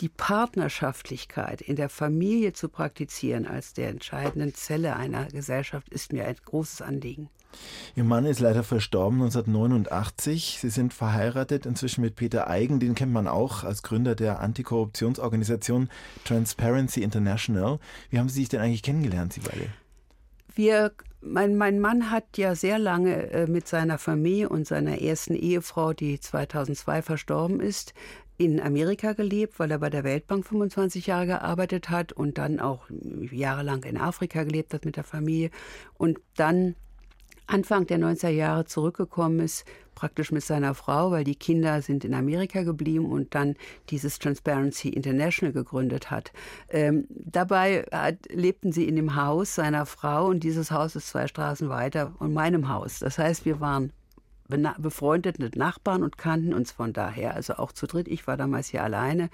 [0.00, 6.26] die Partnerschaftlichkeit in der Familie zu praktizieren als der entscheidenden Zelle einer Gesellschaft ist mir
[6.26, 7.28] ein großes Anliegen.
[7.94, 10.58] Ihr Mann ist leider verstorben 1989.
[10.60, 15.88] Sie sind verheiratet inzwischen mit Peter Eigen, den kennt man auch als Gründer der Antikorruptionsorganisation
[16.24, 17.78] Transparency International.
[18.10, 19.66] Wie haben Sie sich denn eigentlich kennengelernt, Sie beide?
[20.54, 25.34] Wir, mein, mein Mann hat ja sehr lange äh, mit seiner Familie und seiner ersten
[25.34, 27.94] Ehefrau, die 2002 verstorben ist,
[28.44, 32.88] in Amerika gelebt, weil er bei der Weltbank 25 Jahre gearbeitet hat und dann auch
[33.30, 35.50] jahrelang in Afrika gelebt hat mit der Familie
[35.94, 36.74] und dann
[37.46, 42.14] Anfang der 90er Jahre zurückgekommen ist, praktisch mit seiner Frau, weil die Kinder sind in
[42.14, 43.56] Amerika geblieben und dann
[43.90, 46.32] dieses Transparency International gegründet hat.
[46.70, 51.26] Ähm, dabei hat, lebten sie in dem Haus seiner Frau und dieses Haus ist zwei
[51.26, 53.00] Straßen weiter von meinem Haus.
[53.00, 53.92] Das heißt, wir waren
[54.48, 58.08] befreundete Nachbarn und kannten uns von daher, also auch zu dritt.
[58.08, 59.30] Ich war damals hier alleine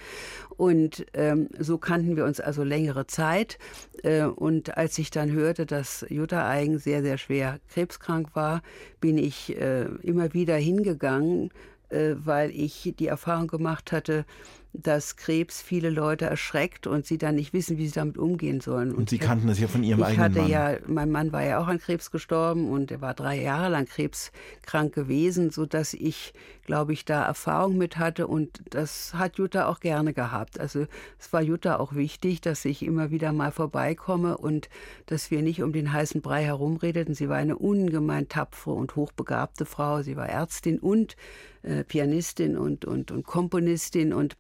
[0.57, 3.59] und ähm, so kannten wir uns also längere Zeit.
[4.03, 8.63] Äh, und als ich dann hörte, dass Jutta Eigen sehr, sehr schwer krebskrank war,
[9.01, 11.51] bin ich äh, immer wieder hingegangen,
[11.89, 14.25] äh, weil ich die Erfahrung gemacht hatte,
[14.75, 18.91] dass Krebs viele Leute erschreckt und sie dann nicht wissen, wie sie damit umgehen sollen.
[18.91, 20.33] Und, und Sie kannten das ja von Ihrem eigenen Mann.
[20.33, 23.41] Ich hatte ja, mein Mann war ja auch an Krebs gestorben und er war drei
[23.41, 29.15] Jahre lang krebskrank gewesen, so dass ich, glaube ich, da Erfahrung mit hatte und das
[29.15, 30.61] hat Jutta auch gerne gehabt.
[30.61, 30.87] Also
[31.19, 34.69] es war Jutta auch wichtig, dass ich immer wieder mal vorbeikomme und
[35.07, 37.15] dass wir nicht um den heißen Brei herumredeten.
[37.15, 40.03] Sie war eine ungemein tapfere und hochbegabte Frau.
[40.03, 41.17] Sie war Ärztin und
[41.63, 44.37] äh, Pianistin und, und, und Komponistin und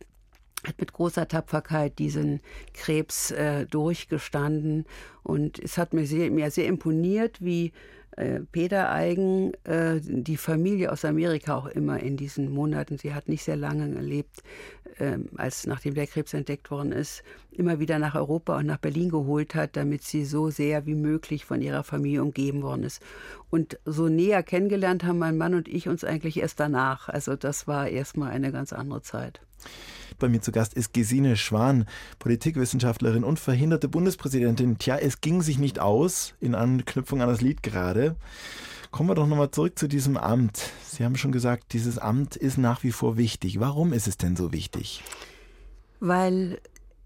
[0.67, 2.41] hat mit großer Tapferkeit diesen
[2.75, 4.87] Krebs äh, durchgestanden.
[5.23, 7.73] Und es hat mir sehr, mir sehr imponiert, wie
[8.19, 13.29] äh, Peter Eigen äh, die Familie aus Amerika auch immer in diesen Monaten, sie hat
[13.29, 14.43] nicht sehr lange gelebt,
[14.99, 19.11] äh, als nachdem der Krebs entdeckt worden ist, immer wieder nach Europa und nach Berlin
[19.11, 23.01] geholt hat, damit sie so sehr wie möglich von ihrer Familie umgeben worden ist.
[23.51, 27.09] Und so näher kennengelernt haben mein Mann und ich uns eigentlich erst danach.
[27.09, 29.41] Also das war erstmal eine ganz andere Zeit.
[30.19, 31.87] Bei mir zu Gast ist Gesine Schwan,
[32.19, 34.79] Politikwissenschaftlerin und verhinderte Bundespräsidentin.
[34.79, 38.17] Tja, es ging sich nicht aus, in Anknüpfung an das Lied gerade.
[38.91, 40.73] Kommen wir doch nochmal zurück zu diesem Amt.
[40.87, 43.61] Sie haben schon gesagt, dieses Amt ist nach wie vor wichtig.
[43.61, 45.03] Warum ist es denn so wichtig?
[46.01, 46.59] Weil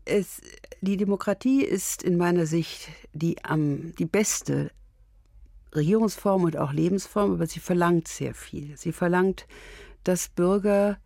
[0.04, 0.40] es,
[0.80, 4.70] die Demokratie ist in meiner Sicht die, um, die beste
[5.74, 8.76] Regierungsform und auch Lebensform, aber sie verlangt sehr viel.
[8.76, 9.46] Sie verlangt,
[10.04, 10.98] dass Bürger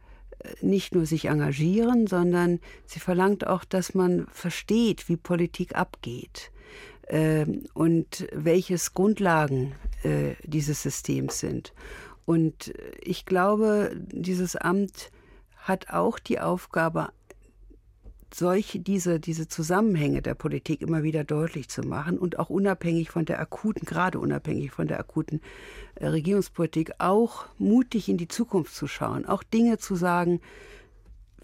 [0.61, 6.51] nicht nur sich engagieren, sondern sie verlangt auch, dass man versteht, wie Politik abgeht
[7.09, 11.73] äh, und welches Grundlagen äh, dieses Systems sind.
[12.25, 15.11] Und ich glaube, dieses Amt
[15.57, 17.09] hat auch die Aufgabe,
[18.35, 23.25] solche, diese, diese Zusammenhänge der Politik immer wieder deutlich zu machen und auch unabhängig von
[23.25, 25.41] der akuten, gerade unabhängig von der akuten
[25.95, 30.41] äh, Regierungspolitik, auch mutig in die Zukunft zu schauen, auch Dinge zu sagen,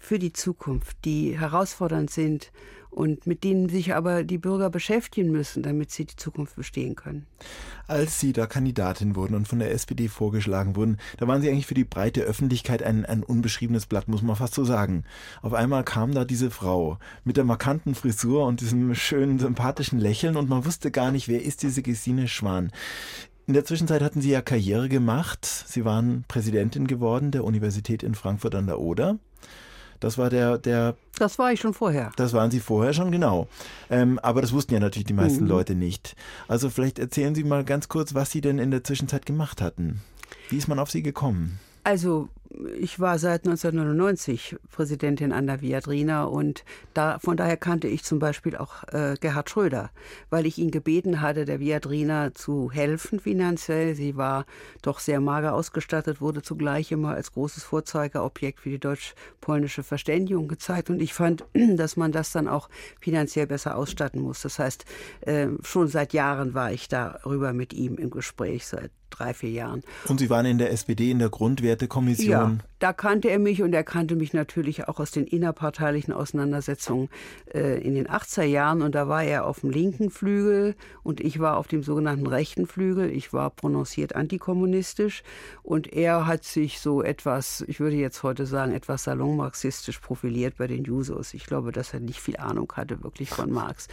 [0.03, 2.51] für die Zukunft, die herausfordernd sind
[2.89, 7.25] und mit denen sich aber die Bürger beschäftigen müssen, damit sie die Zukunft bestehen können.
[7.87, 11.67] Als Sie da Kandidatin wurden und von der SPD vorgeschlagen wurden, da waren Sie eigentlich
[11.67, 15.05] für die breite Öffentlichkeit ein, ein unbeschriebenes Blatt, muss man fast so sagen.
[15.41, 20.35] Auf einmal kam da diese Frau mit der markanten Frisur und diesem schönen, sympathischen Lächeln
[20.35, 22.71] und man wusste gar nicht, wer ist diese Gesine Schwan.
[23.47, 25.45] In der Zwischenzeit hatten Sie ja Karriere gemacht.
[25.45, 29.17] Sie waren Präsidentin geworden der Universität in Frankfurt an der Oder.
[30.03, 30.97] Das war der, der.
[31.17, 32.11] Das war ich schon vorher.
[32.17, 33.47] Das waren Sie vorher schon, genau.
[33.89, 35.49] Ähm, aber das wussten ja natürlich die meisten mhm.
[35.49, 36.17] Leute nicht.
[36.49, 40.01] Also vielleicht erzählen Sie mal ganz kurz, was Sie denn in der Zwischenzeit gemacht hatten.
[40.49, 41.57] Wie ist man auf Sie gekommen?
[41.83, 42.29] Also
[42.79, 48.19] ich war seit 1999 Präsidentin an der Viadrina und da, von daher kannte ich zum
[48.19, 49.89] Beispiel auch äh, Gerhard Schröder,
[50.29, 53.95] weil ich ihn gebeten hatte, der Viadrina zu helfen finanziell.
[53.95, 54.45] Sie war
[54.83, 60.91] doch sehr mager ausgestattet, wurde zugleich immer als großes Vorzeigeobjekt für die deutsch-polnische Verständigung gezeigt
[60.91, 62.69] und ich fand, dass man das dann auch
[63.01, 64.43] finanziell besser ausstatten muss.
[64.43, 64.85] Das heißt,
[65.21, 69.83] äh, schon seit Jahren war ich darüber mit ihm im Gespräch, seit drei, vier Jahren.
[70.07, 72.29] Und Sie waren in der SPD in der Grundwertekommission?
[72.29, 77.09] Ja, da kannte er mich und er kannte mich natürlich auch aus den innerparteilichen Auseinandersetzungen
[77.53, 78.81] äh, in den 80er Jahren.
[78.81, 82.67] Und da war er auf dem linken Flügel und ich war auf dem sogenannten rechten
[82.67, 83.09] Flügel.
[83.09, 85.23] Ich war prononciert antikommunistisch
[85.61, 90.67] und er hat sich so etwas, ich würde jetzt heute sagen, etwas salonmarxistisch profiliert bei
[90.67, 91.33] den Jusos.
[91.33, 93.87] Ich glaube, dass er nicht viel Ahnung hatte wirklich von Marx.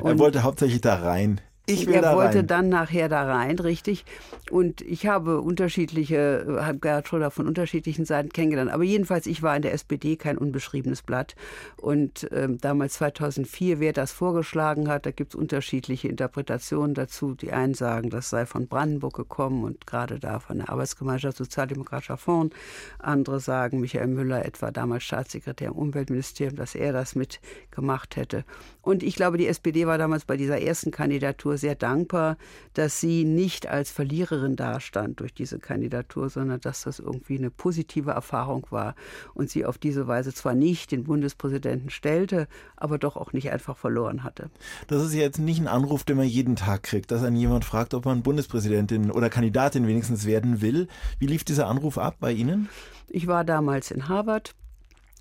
[0.00, 1.40] Und er wollte hauptsächlich da rein.
[1.68, 2.46] Ich will er da wollte rein.
[2.46, 4.04] dann nachher da rein, richtig.
[4.50, 8.70] Und ich habe unterschiedliche, habe Gerhard Schröder von unterschiedlichen Seiten kennengelernt.
[8.70, 11.34] Aber jedenfalls, ich war in der SPD kein unbeschriebenes Blatt.
[11.76, 17.34] Und ähm, damals 2004, wer das vorgeschlagen hat, da gibt es unterschiedliche Interpretationen dazu.
[17.34, 22.16] Die einen sagen, das sei von Brandenburg gekommen und gerade da von der Arbeitsgemeinschaft Sozialdemokratischer
[22.16, 22.54] Fonds.
[23.00, 28.44] Andere sagen, Michael Müller, etwa damals Staatssekretär im Umweltministerium, dass er das mitgemacht hätte.
[28.86, 32.36] Und ich glaube, die SPD war damals bei dieser ersten Kandidatur sehr dankbar,
[32.72, 38.12] dass sie nicht als Verliererin dastand durch diese Kandidatur, sondern dass das irgendwie eine positive
[38.12, 38.94] Erfahrung war
[39.34, 42.46] und sie auf diese Weise zwar nicht den Bundespräsidenten stellte,
[42.76, 44.50] aber doch auch nicht einfach verloren hatte.
[44.86, 47.92] Das ist jetzt nicht ein Anruf, den man jeden Tag kriegt, dass einen jemand fragt,
[47.92, 50.86] ob man Bundespräsidentin oder Kandidatin wenigstens werden will.
[51.18, 52.68] Wie lief dieser Anruf ab bei Ihnen?
[53.08, 54.54] Ich war damals in Harvard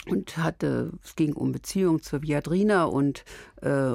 [0.10, 3.26] und hatte, es ging um Beziehung zur Viadrina und
[3.62, 3.94] äh,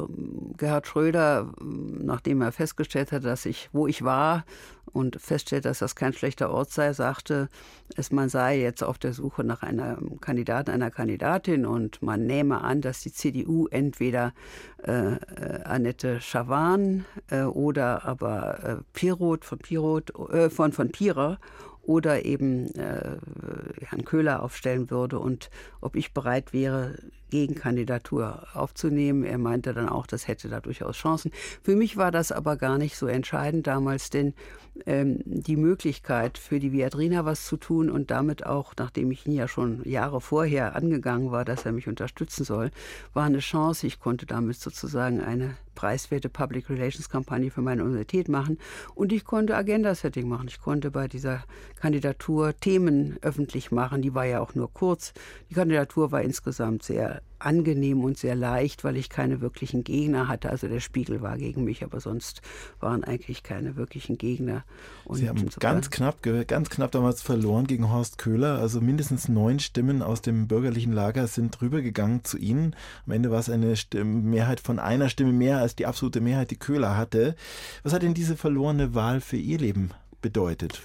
[0.57, 4.45] Gerhard Schröder, nachdem er festgestellt hat, dass ich, wo ich war
[4.93, 7.49] und feststellte, dass das kein schlechter Ort sei, sagte
[7.97, 12.63] es, man sei jetzt auf der Suche nach einem Kandidaten, einer Kandidatin und man nehme
[12.63, 14.33] an, dass die CDU entweder
[14.83, 21.39] äh, äh, Annette Schawan äh, oder aber äh, Pirot von Pirot, äh, von, von Pira
[21.83, 23.17] oder eben äh,
[23.83, 26.97] Herrn Köhler aufstellen würde und ob ich bereit wäre,
[27.31, 29.25] Gegenkandidatur aufzunehmen.
[29.25, 31.31] Er meinte dann auch, das hätte da durchaus Chancen.
[31.63, 34.35] Für mich war das aber gar nicht so entscheidend damals, denn
[34.87, 39.33] ähm, die Möglichkeit für die Viadrina was zu tun und damit auch, nachdem ich ihn
[39.33, 42.71] ja schon Jahre vorher angegangen war, dass er mich unterstützen soll,
[43.15, 43.87] war eine Chance.
[43.87, 48.59] Ich konnte damit sozusagen eine preiswerte Public Relations Kampagne für meine Universität machen
[48.95, 50.47] und ich konnte Agenda-Setting machen.
[50.49, 51.45] Ich konnte bei dieser
[51.77, 54.03] Kandidatur Themen öffentlich machen.
[54.03, 55.15] Die war ja auch nur kurz.
[55.49, 60.51] Die Kandidatur war insgesamt sehr angenehm und sehr leicht, weil ich keine wirklichen Gegner hatte.
[60.51, 62.43] Also der Spiegel war gegen mich, aber sonst
[62.79, 64.65] waren eigentlich keine wirklichen Gegner.
[65.05, 68.59] Und Sie haben ganz knapp, ganz knapp damals verloren gegen Horst Köhler.
[68.59, 72.77] Also mindestens neun Stimmen aus dem bürgerlichen Lager sind rübergegangen zu Ihnen.
[73.07, 76.51] Am Ende war es eine Stimme, Mehrheit von einer Stimme mehr als die absolute Mehrheit,
[76.51, 77.35] die Köhler hatte.
[77.83, 79.91] Was hat denn diese verlorene Wahl für Ihr Leben
[80.23, 80.83] bedeutet?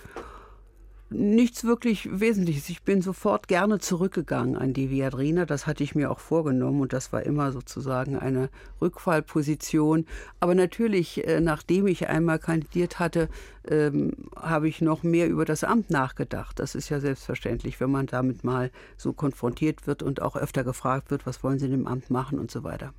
[1.10, 2.70] Nichts wirklich Wesentliches.
[2.70, 5.46] Ich bin sofort gerne zurückgegangen an die Viadrina.
[5.46, 8.50] Das hatte ich mir auch vorgenommen und das war immer sozusagen eine
[8.82, 10.06] Rückfallposition.
[10.40, 13.30] Aber natürlich, äh, nachdem ich einmal kandidiert hatte,
[13.70, 16.60] ähm, habe ich noch mehr über das Amt nachgedacht.
[16.60, 21.12] Das ist ja selbstverständlich, wenn man damit mal so konfrontiert wird und auch öfter gefragt
[21.12, 22.94] wird, was wollen Sie in dem Amt machen und so weiter.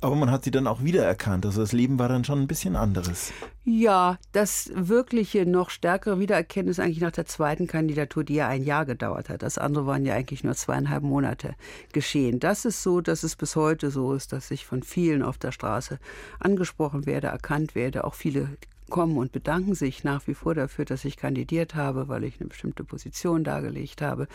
[0.00, 1.46] Aber man hat sie dann auch wiedererkannt.
[1.46, 3.32] Also das Leben war dann schon ein bisschen anderes.
[3.64, 8.64] Ja, das wirkliche noch stärkere Wiedererkennen ist eigentlich nach der zweiten Kandidatur, die ja ein
[8.64, 9.42] Jahr gedauert hat.
[9.42, 11.54] Das andere waren ja eigentlich nur zweieinhalb Monate
[11.92, 12.40] geschehen.
[12.40, 15.52] Das ist so, dass es bis heute so ist, dass ich von vielen auf der
[15.52, 15.98] Straße
[16.40, 18.04] angesprochen werde, erkannt werde.
[18.04, 18.48] Auch viele
[18.92, 22.48] kommen und bedanken sich nach wie vor dafür, dass ich kandidiert habe, weil ich eine
[22.48, 24.28] bestimmte Position dargelegt habe.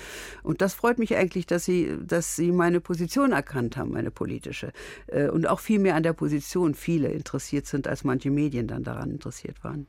[0.43, 4.74] Und das freut mich eigentlich, dass Sie, dass Sie meine Position erkannt haben, meine politische.
[5.08, 8.84] Äh, und auch viel mehr an der Position viele interessiert sind, als manche Medien dann
[8.84, 9.88] daran interessiert waren.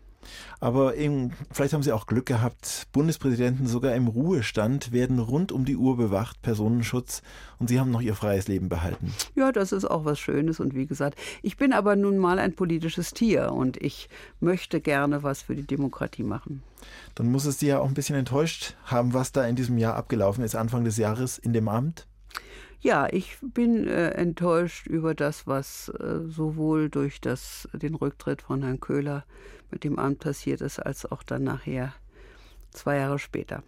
[0.60, 2.88] Aber eben, vielleicht haben Sie auch Glück gehabt.
[2.92, 7.22] Bundespräsidenten sogar im Ruhestand werden rund um die Uhr bewacht, Personenschutz,
[7.58, 9.12] und Sie haben noch Ihr freies Leben behalten.
[9.34, 10.60] Ja, das ist auch was Schönes.
[10.60, 14.08] Und wie gesagt, ich bin aber nun mal ein politisches Tier und ich
[14.40, 16.62] möchte gerne was für die Demokratie machen.
[17.14, 19.94] Dann muss es Sie ja auch ein bisschen enttäuscht haben, was da in diesem Jahr
[19.96, 22.06] abgelaufen ist, Anfang des Jahres in dem Amt?
[22.80, 28.62] Ja, ich bin äh, enttäuscht über das, was äh, sowohl durch das, den Rücktritt von
[28.62, 29.24] Herrn Köhler
[29.70, 31.94] mit dem Amt passiert ist, als auch dann nachher
[32.70, 33.62] zwei Jahre später.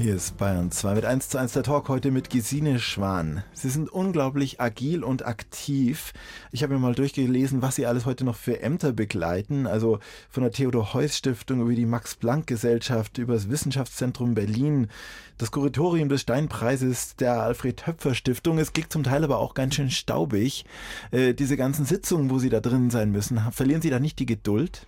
[0.00, 3.44] Hier ist Bayern 2 mit 1 zu 1 der Talk heute mit Gesine Schwan.
[3.52, 6.14] Sie sind unglaublich agil und aktiv.
[6.52, 9.66] Ich habe mir mal durchgelesen, was Sie alles heute noch für Ämter begleiten.
[9.66, 9.98] Also
[10.30, 14.88] von der Theodor-Heuss-Stiftung über die Max-Planck-Gesellschaft, über das Wissenschaftszentrum Berlin,
[15.36, 18.58] das Kuratorium des Steinpreises der Alfred-Höpfer-Stiftung.
[18.58, 20.64] Es geht zum Teil aber auch ganz schön staubig.
[21.10, 24.24] Äh, diese ganzen Sitzungen, wo Sie da drin sein müssen, verlieren Sie da nicht die
[24.24, 24.86] Geduld?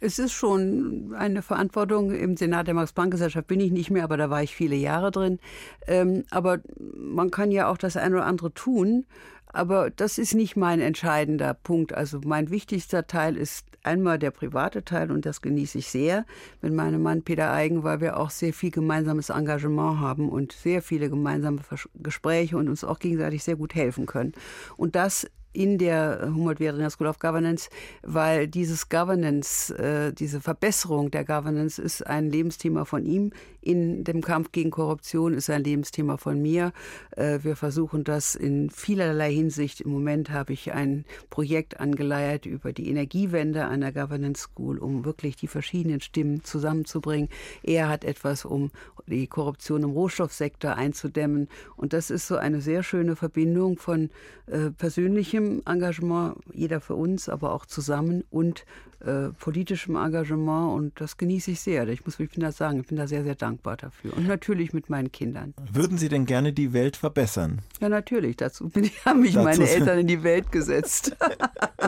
[0.00, 2.10] Es ist schon eine Verantwortung.
[2.12, 5.38] Im Senat der Max-Planck-Gesellschaft bin ich nicht mehr, aber da war ich viele Jahre drin.
[5.86, 6.60] Ähm, aber
[6.96, 9.04] man kann ja auch das eine oder andere tun.
[9.52, 11.92] Aber das ist nicht mein entscheidender Punkt.
[11.92, 16.24] Also mein wichtigster Teil ist einmal der private Teil und das genieße ich sehr
[16.62, 20.82] mit meinem Mann Peter Eigen, weil wir auch sehr viel gemeinsames Engagement haben und sehr
[20.82, 21.60] viele gemeinsame
[21.94, 24.32] Gespräche und uns auch gegenseitig sehr gut helfen können.
[24.76, 27.68] Und das in der Humboldt-Weiringer School of Governance,
[28.02, 33.32] weil dieses Governance, äh, diese Verbesserung der Governance ist ein Lebensthema von ihm.
[33.60, 36.72] In dem Kampf gegen Korruption ist ein Lebensthema von mir.
[37.16, 39.80] Äh, wir versuchen das in vielerlei Hinsicht.
[39.80, 45.04] Im Moment habe ich ein Projekt angeleiert über die Energiewende an der Governance School, um
[45.04, 47.28] wirklich die verschiedenen Stimmen zusammenzubringen.
[47.62, 48.70] Er hat etwas, um
[49.06, 51.48] die Korruption im Rohstoffsektor einzudämmen.
[51.76, 54.10] Und das ist so eine sehr schöne Verbindung von
[54.46, 58.64] äh, persönlichem persönlichem Engagement, jeder für uns, aber auch zusammen und
[59.04, 61.88] äh, politischem Engagement und das genieße ich sehr.
[61.88, 64.14] Ich muss ich bin das sagen, ich bin da sehr, sehr dankbar dafür.
[64.14, 65.54] Und natürlich mit meinen Kindern.
[65.72, 67.60] Würden Sie denn gerne die Welt verbessern?
[67.80, 68.36] Ja, natürlich.
[68.36, 71.16] Dazu bin haben mich dazu meine Eltern in die Welt gesetzt.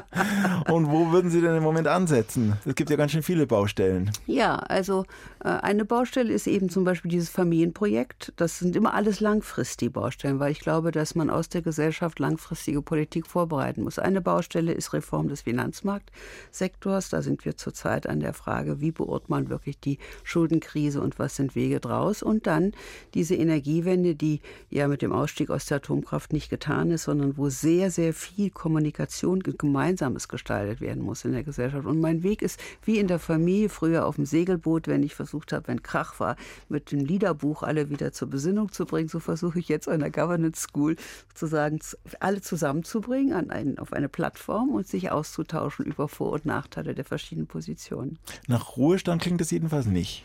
[0.71, 2.55] und wo würden Sie denn im Moment ansetzen?
[2.65, 4.11] Es gibt ja ganz schön viele Baustellen.
[4.27, 5.05] Ja, also
[5.45, 8.33] äh, eine Baustelle ist eben zum Beispiel dieses Familienprojekt.
[8.37, 12.81] Das sind immer alles langfristige Baustellen, weil ich glaube, dass man aus der Gesellschaft langfristige
[12.81, 13.99] Politik vorbereiten muss.
[13.99, 17.11] Eine Baustelle ist Reform des Finanzmarktsektors anders.
[17.11, 21.37] Da sind wir zurzeit an der Frage, wie beurteilt man wirklich die Schuldenkrise und was
[21.37, 22.23] sind Wege draus.
[22.23, 22.73] Und dann
[23.15, 24.41] diese Energiewende, die
[24.71, 28.51] ja mit dem Ausstieg aus der Atomkraft nicht getan ist, sondern wo sehr, sehr viel
[28.51, 31.87] Kommunikation Gemeinsames gestaltet werden muss in der Gesellschaft.
[31.87, 35.53] Und mein Weg ist wie in der Familie früher auf dem Segelboot, wenn ich versucht
[35.53, 36.37] habe, wenn Krach war,
[36.69, 39.09] mit dem Liederbuch alle wieder zur Besinnung zu bringen.
[39.09, 40.97] So versuche ich jetzt an der Governance School
[41.29, 41.81] sozusagen
[42.21, 47.05] alle zusammenzubringen an einen, auf eine Plattform und sich auszutauschen über Vor- und Nachteile der
[47.05, 48.19] verschiedenen Positionen.
[48.49, 50.25] Nach Ruhestand klingt es jedenfalls nicht.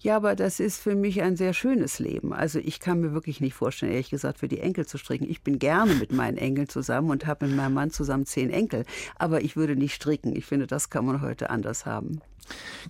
[0.00, 2.32] Ja, aber das ist für mich ein sehr schönes Leben.
[2.32, 5.28] Also ich kann mir wirklich nicht vorstellen, ehrlich gesagt, für die Enkel zu stricken.
[5.28, 8.84] Ich bin gerne mit meinen Enkeln zusammen und habe mit meinem Mann zusammen zehn Enkel.
[9.16, 10.36] Aber ich würde nicht stricken.
[10.36, 12.20] Ich finde, das kann man heute anders haben.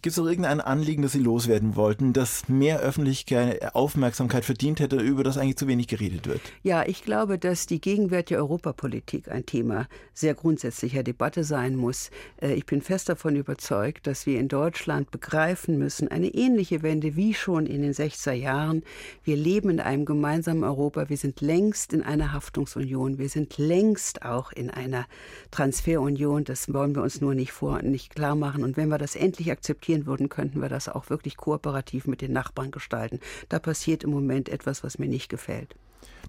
[0.02, 4.96] Gibt es noch irgendein Anliegen, das Sie loswerden wollten, das mehr öffentliche Aufmerksamkeit verdient hätte,
[4.96, 6.40] über das eigentlich zu wenig geredet wird?
[6.62, 12.10] Ja, ich glaube, dass die gegenwärtige Europapolitik ein Thema sehr grundsätzlicher Debatte sein muss.
[12.40, 17.14] Äh, ich bin fest davon überzeugt, dass wir in Deutschland begreifen müssen, eine ähnliche Wende
[17.14, 18.82] wie schon in den 60er Jahren.
[19.22, 21.08] Wir leben in einem gemeinsamen Europa.
[21.08, 23.18] Wir sind längst in einer Haftungsunion.
[23.18, 25.06] Wir sind längst auch in einer
[25.52, 26.42] Transferunion.
[26.42, 28.64] Das wollen wir uns nur nicht vor, nicht klar machen.
[28.64, 32.32] Und wenn wir das endlich akzeptieren würden, könnten wir das auch wirklich kooperativ mit den
[32.32, 33.20] Nachbarn gestalten.
[33.48, 35.76] Da passiert im Moment etwas, was mir nicht gefällt.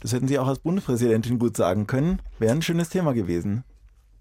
[0.02, 2.20] Das hätten Sie auch als Bundespräsidentin gut sagen können.
[2.38, 3.64] Wäre ein schönes Thema gewesen.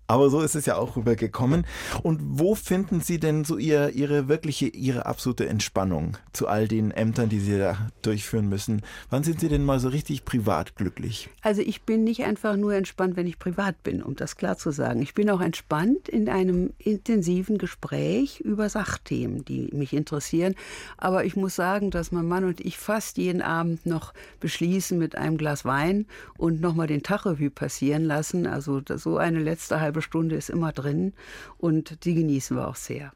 [0.07, 1.67] Aber so ist es ja auch rübergekommen.
[2.03, 6.91] Und wo finden Sie denn so ihr, Ihre wirkliche, Ihre absolute Entspannung zu all den
[6.91, 8.83] Ämtern, die Sie da durchführen müssen?
[9.09, 11.31] Wann sind Sie denn mal so richtig privat glücklich?
[11.41, 14.73] Also ich bin nicht einfach nur entspannt, wenn ich privat bin, um das klar zu
[14.73, 15.01] sagen.
[15.01, 20.55] Ich bin auch entspannt in einem intensiven Gespräch über Sachthemen, die mich interessieren.
[20.99, 25.17] Aber ich muss sagen, dass mein Mann und ich fast jeden Abend noch beschließen mit
[25.17, 28.47] einem Glas Wein und nochmal den Tachrevue passieren lassen.
[28.47, 31.13] Also so eine letzte halbe halbe Stunde ist immer drin
[31.57, 33.13] und die genießen wir auch sehr.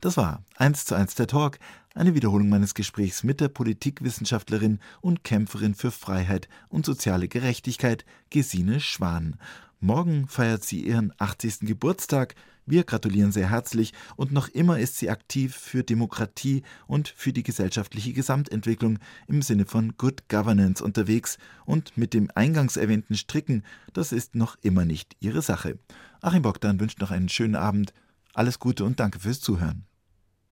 [0.00, 1.58] Das war eins zu eins der Talk,
[1.94, 8.78] eine Wiederholung meines Gesprächs mit der Politikwissenschaftlerin und Kämpferin für Freiheit und soziale Gerechtigkeit, Gesine
[8.78, 9.36] Schwan.
[9.80, 11.60] Morgen feiert sie ihren 80.
[11.62, 12.36] Geburtstag.
[12.64, 17.42] Wir gratulieren sehr herzlich und noch immer ist sie aktiv für Demokratie und für die
[17.42, 24.12] gesellschaftliche Gesamtentwicklung im Sinne von Good Governance unterwegs und mit dem eingangs erwähnten Stricken, das
[24.12, 25.78] ist noch immer nicht ihre Sache.
[26.20, 27.92] Achim Bogdan wünscht noch einen schönen Abend.
[28.34, 29.86] Alles Gute und danke fürs Zuhören.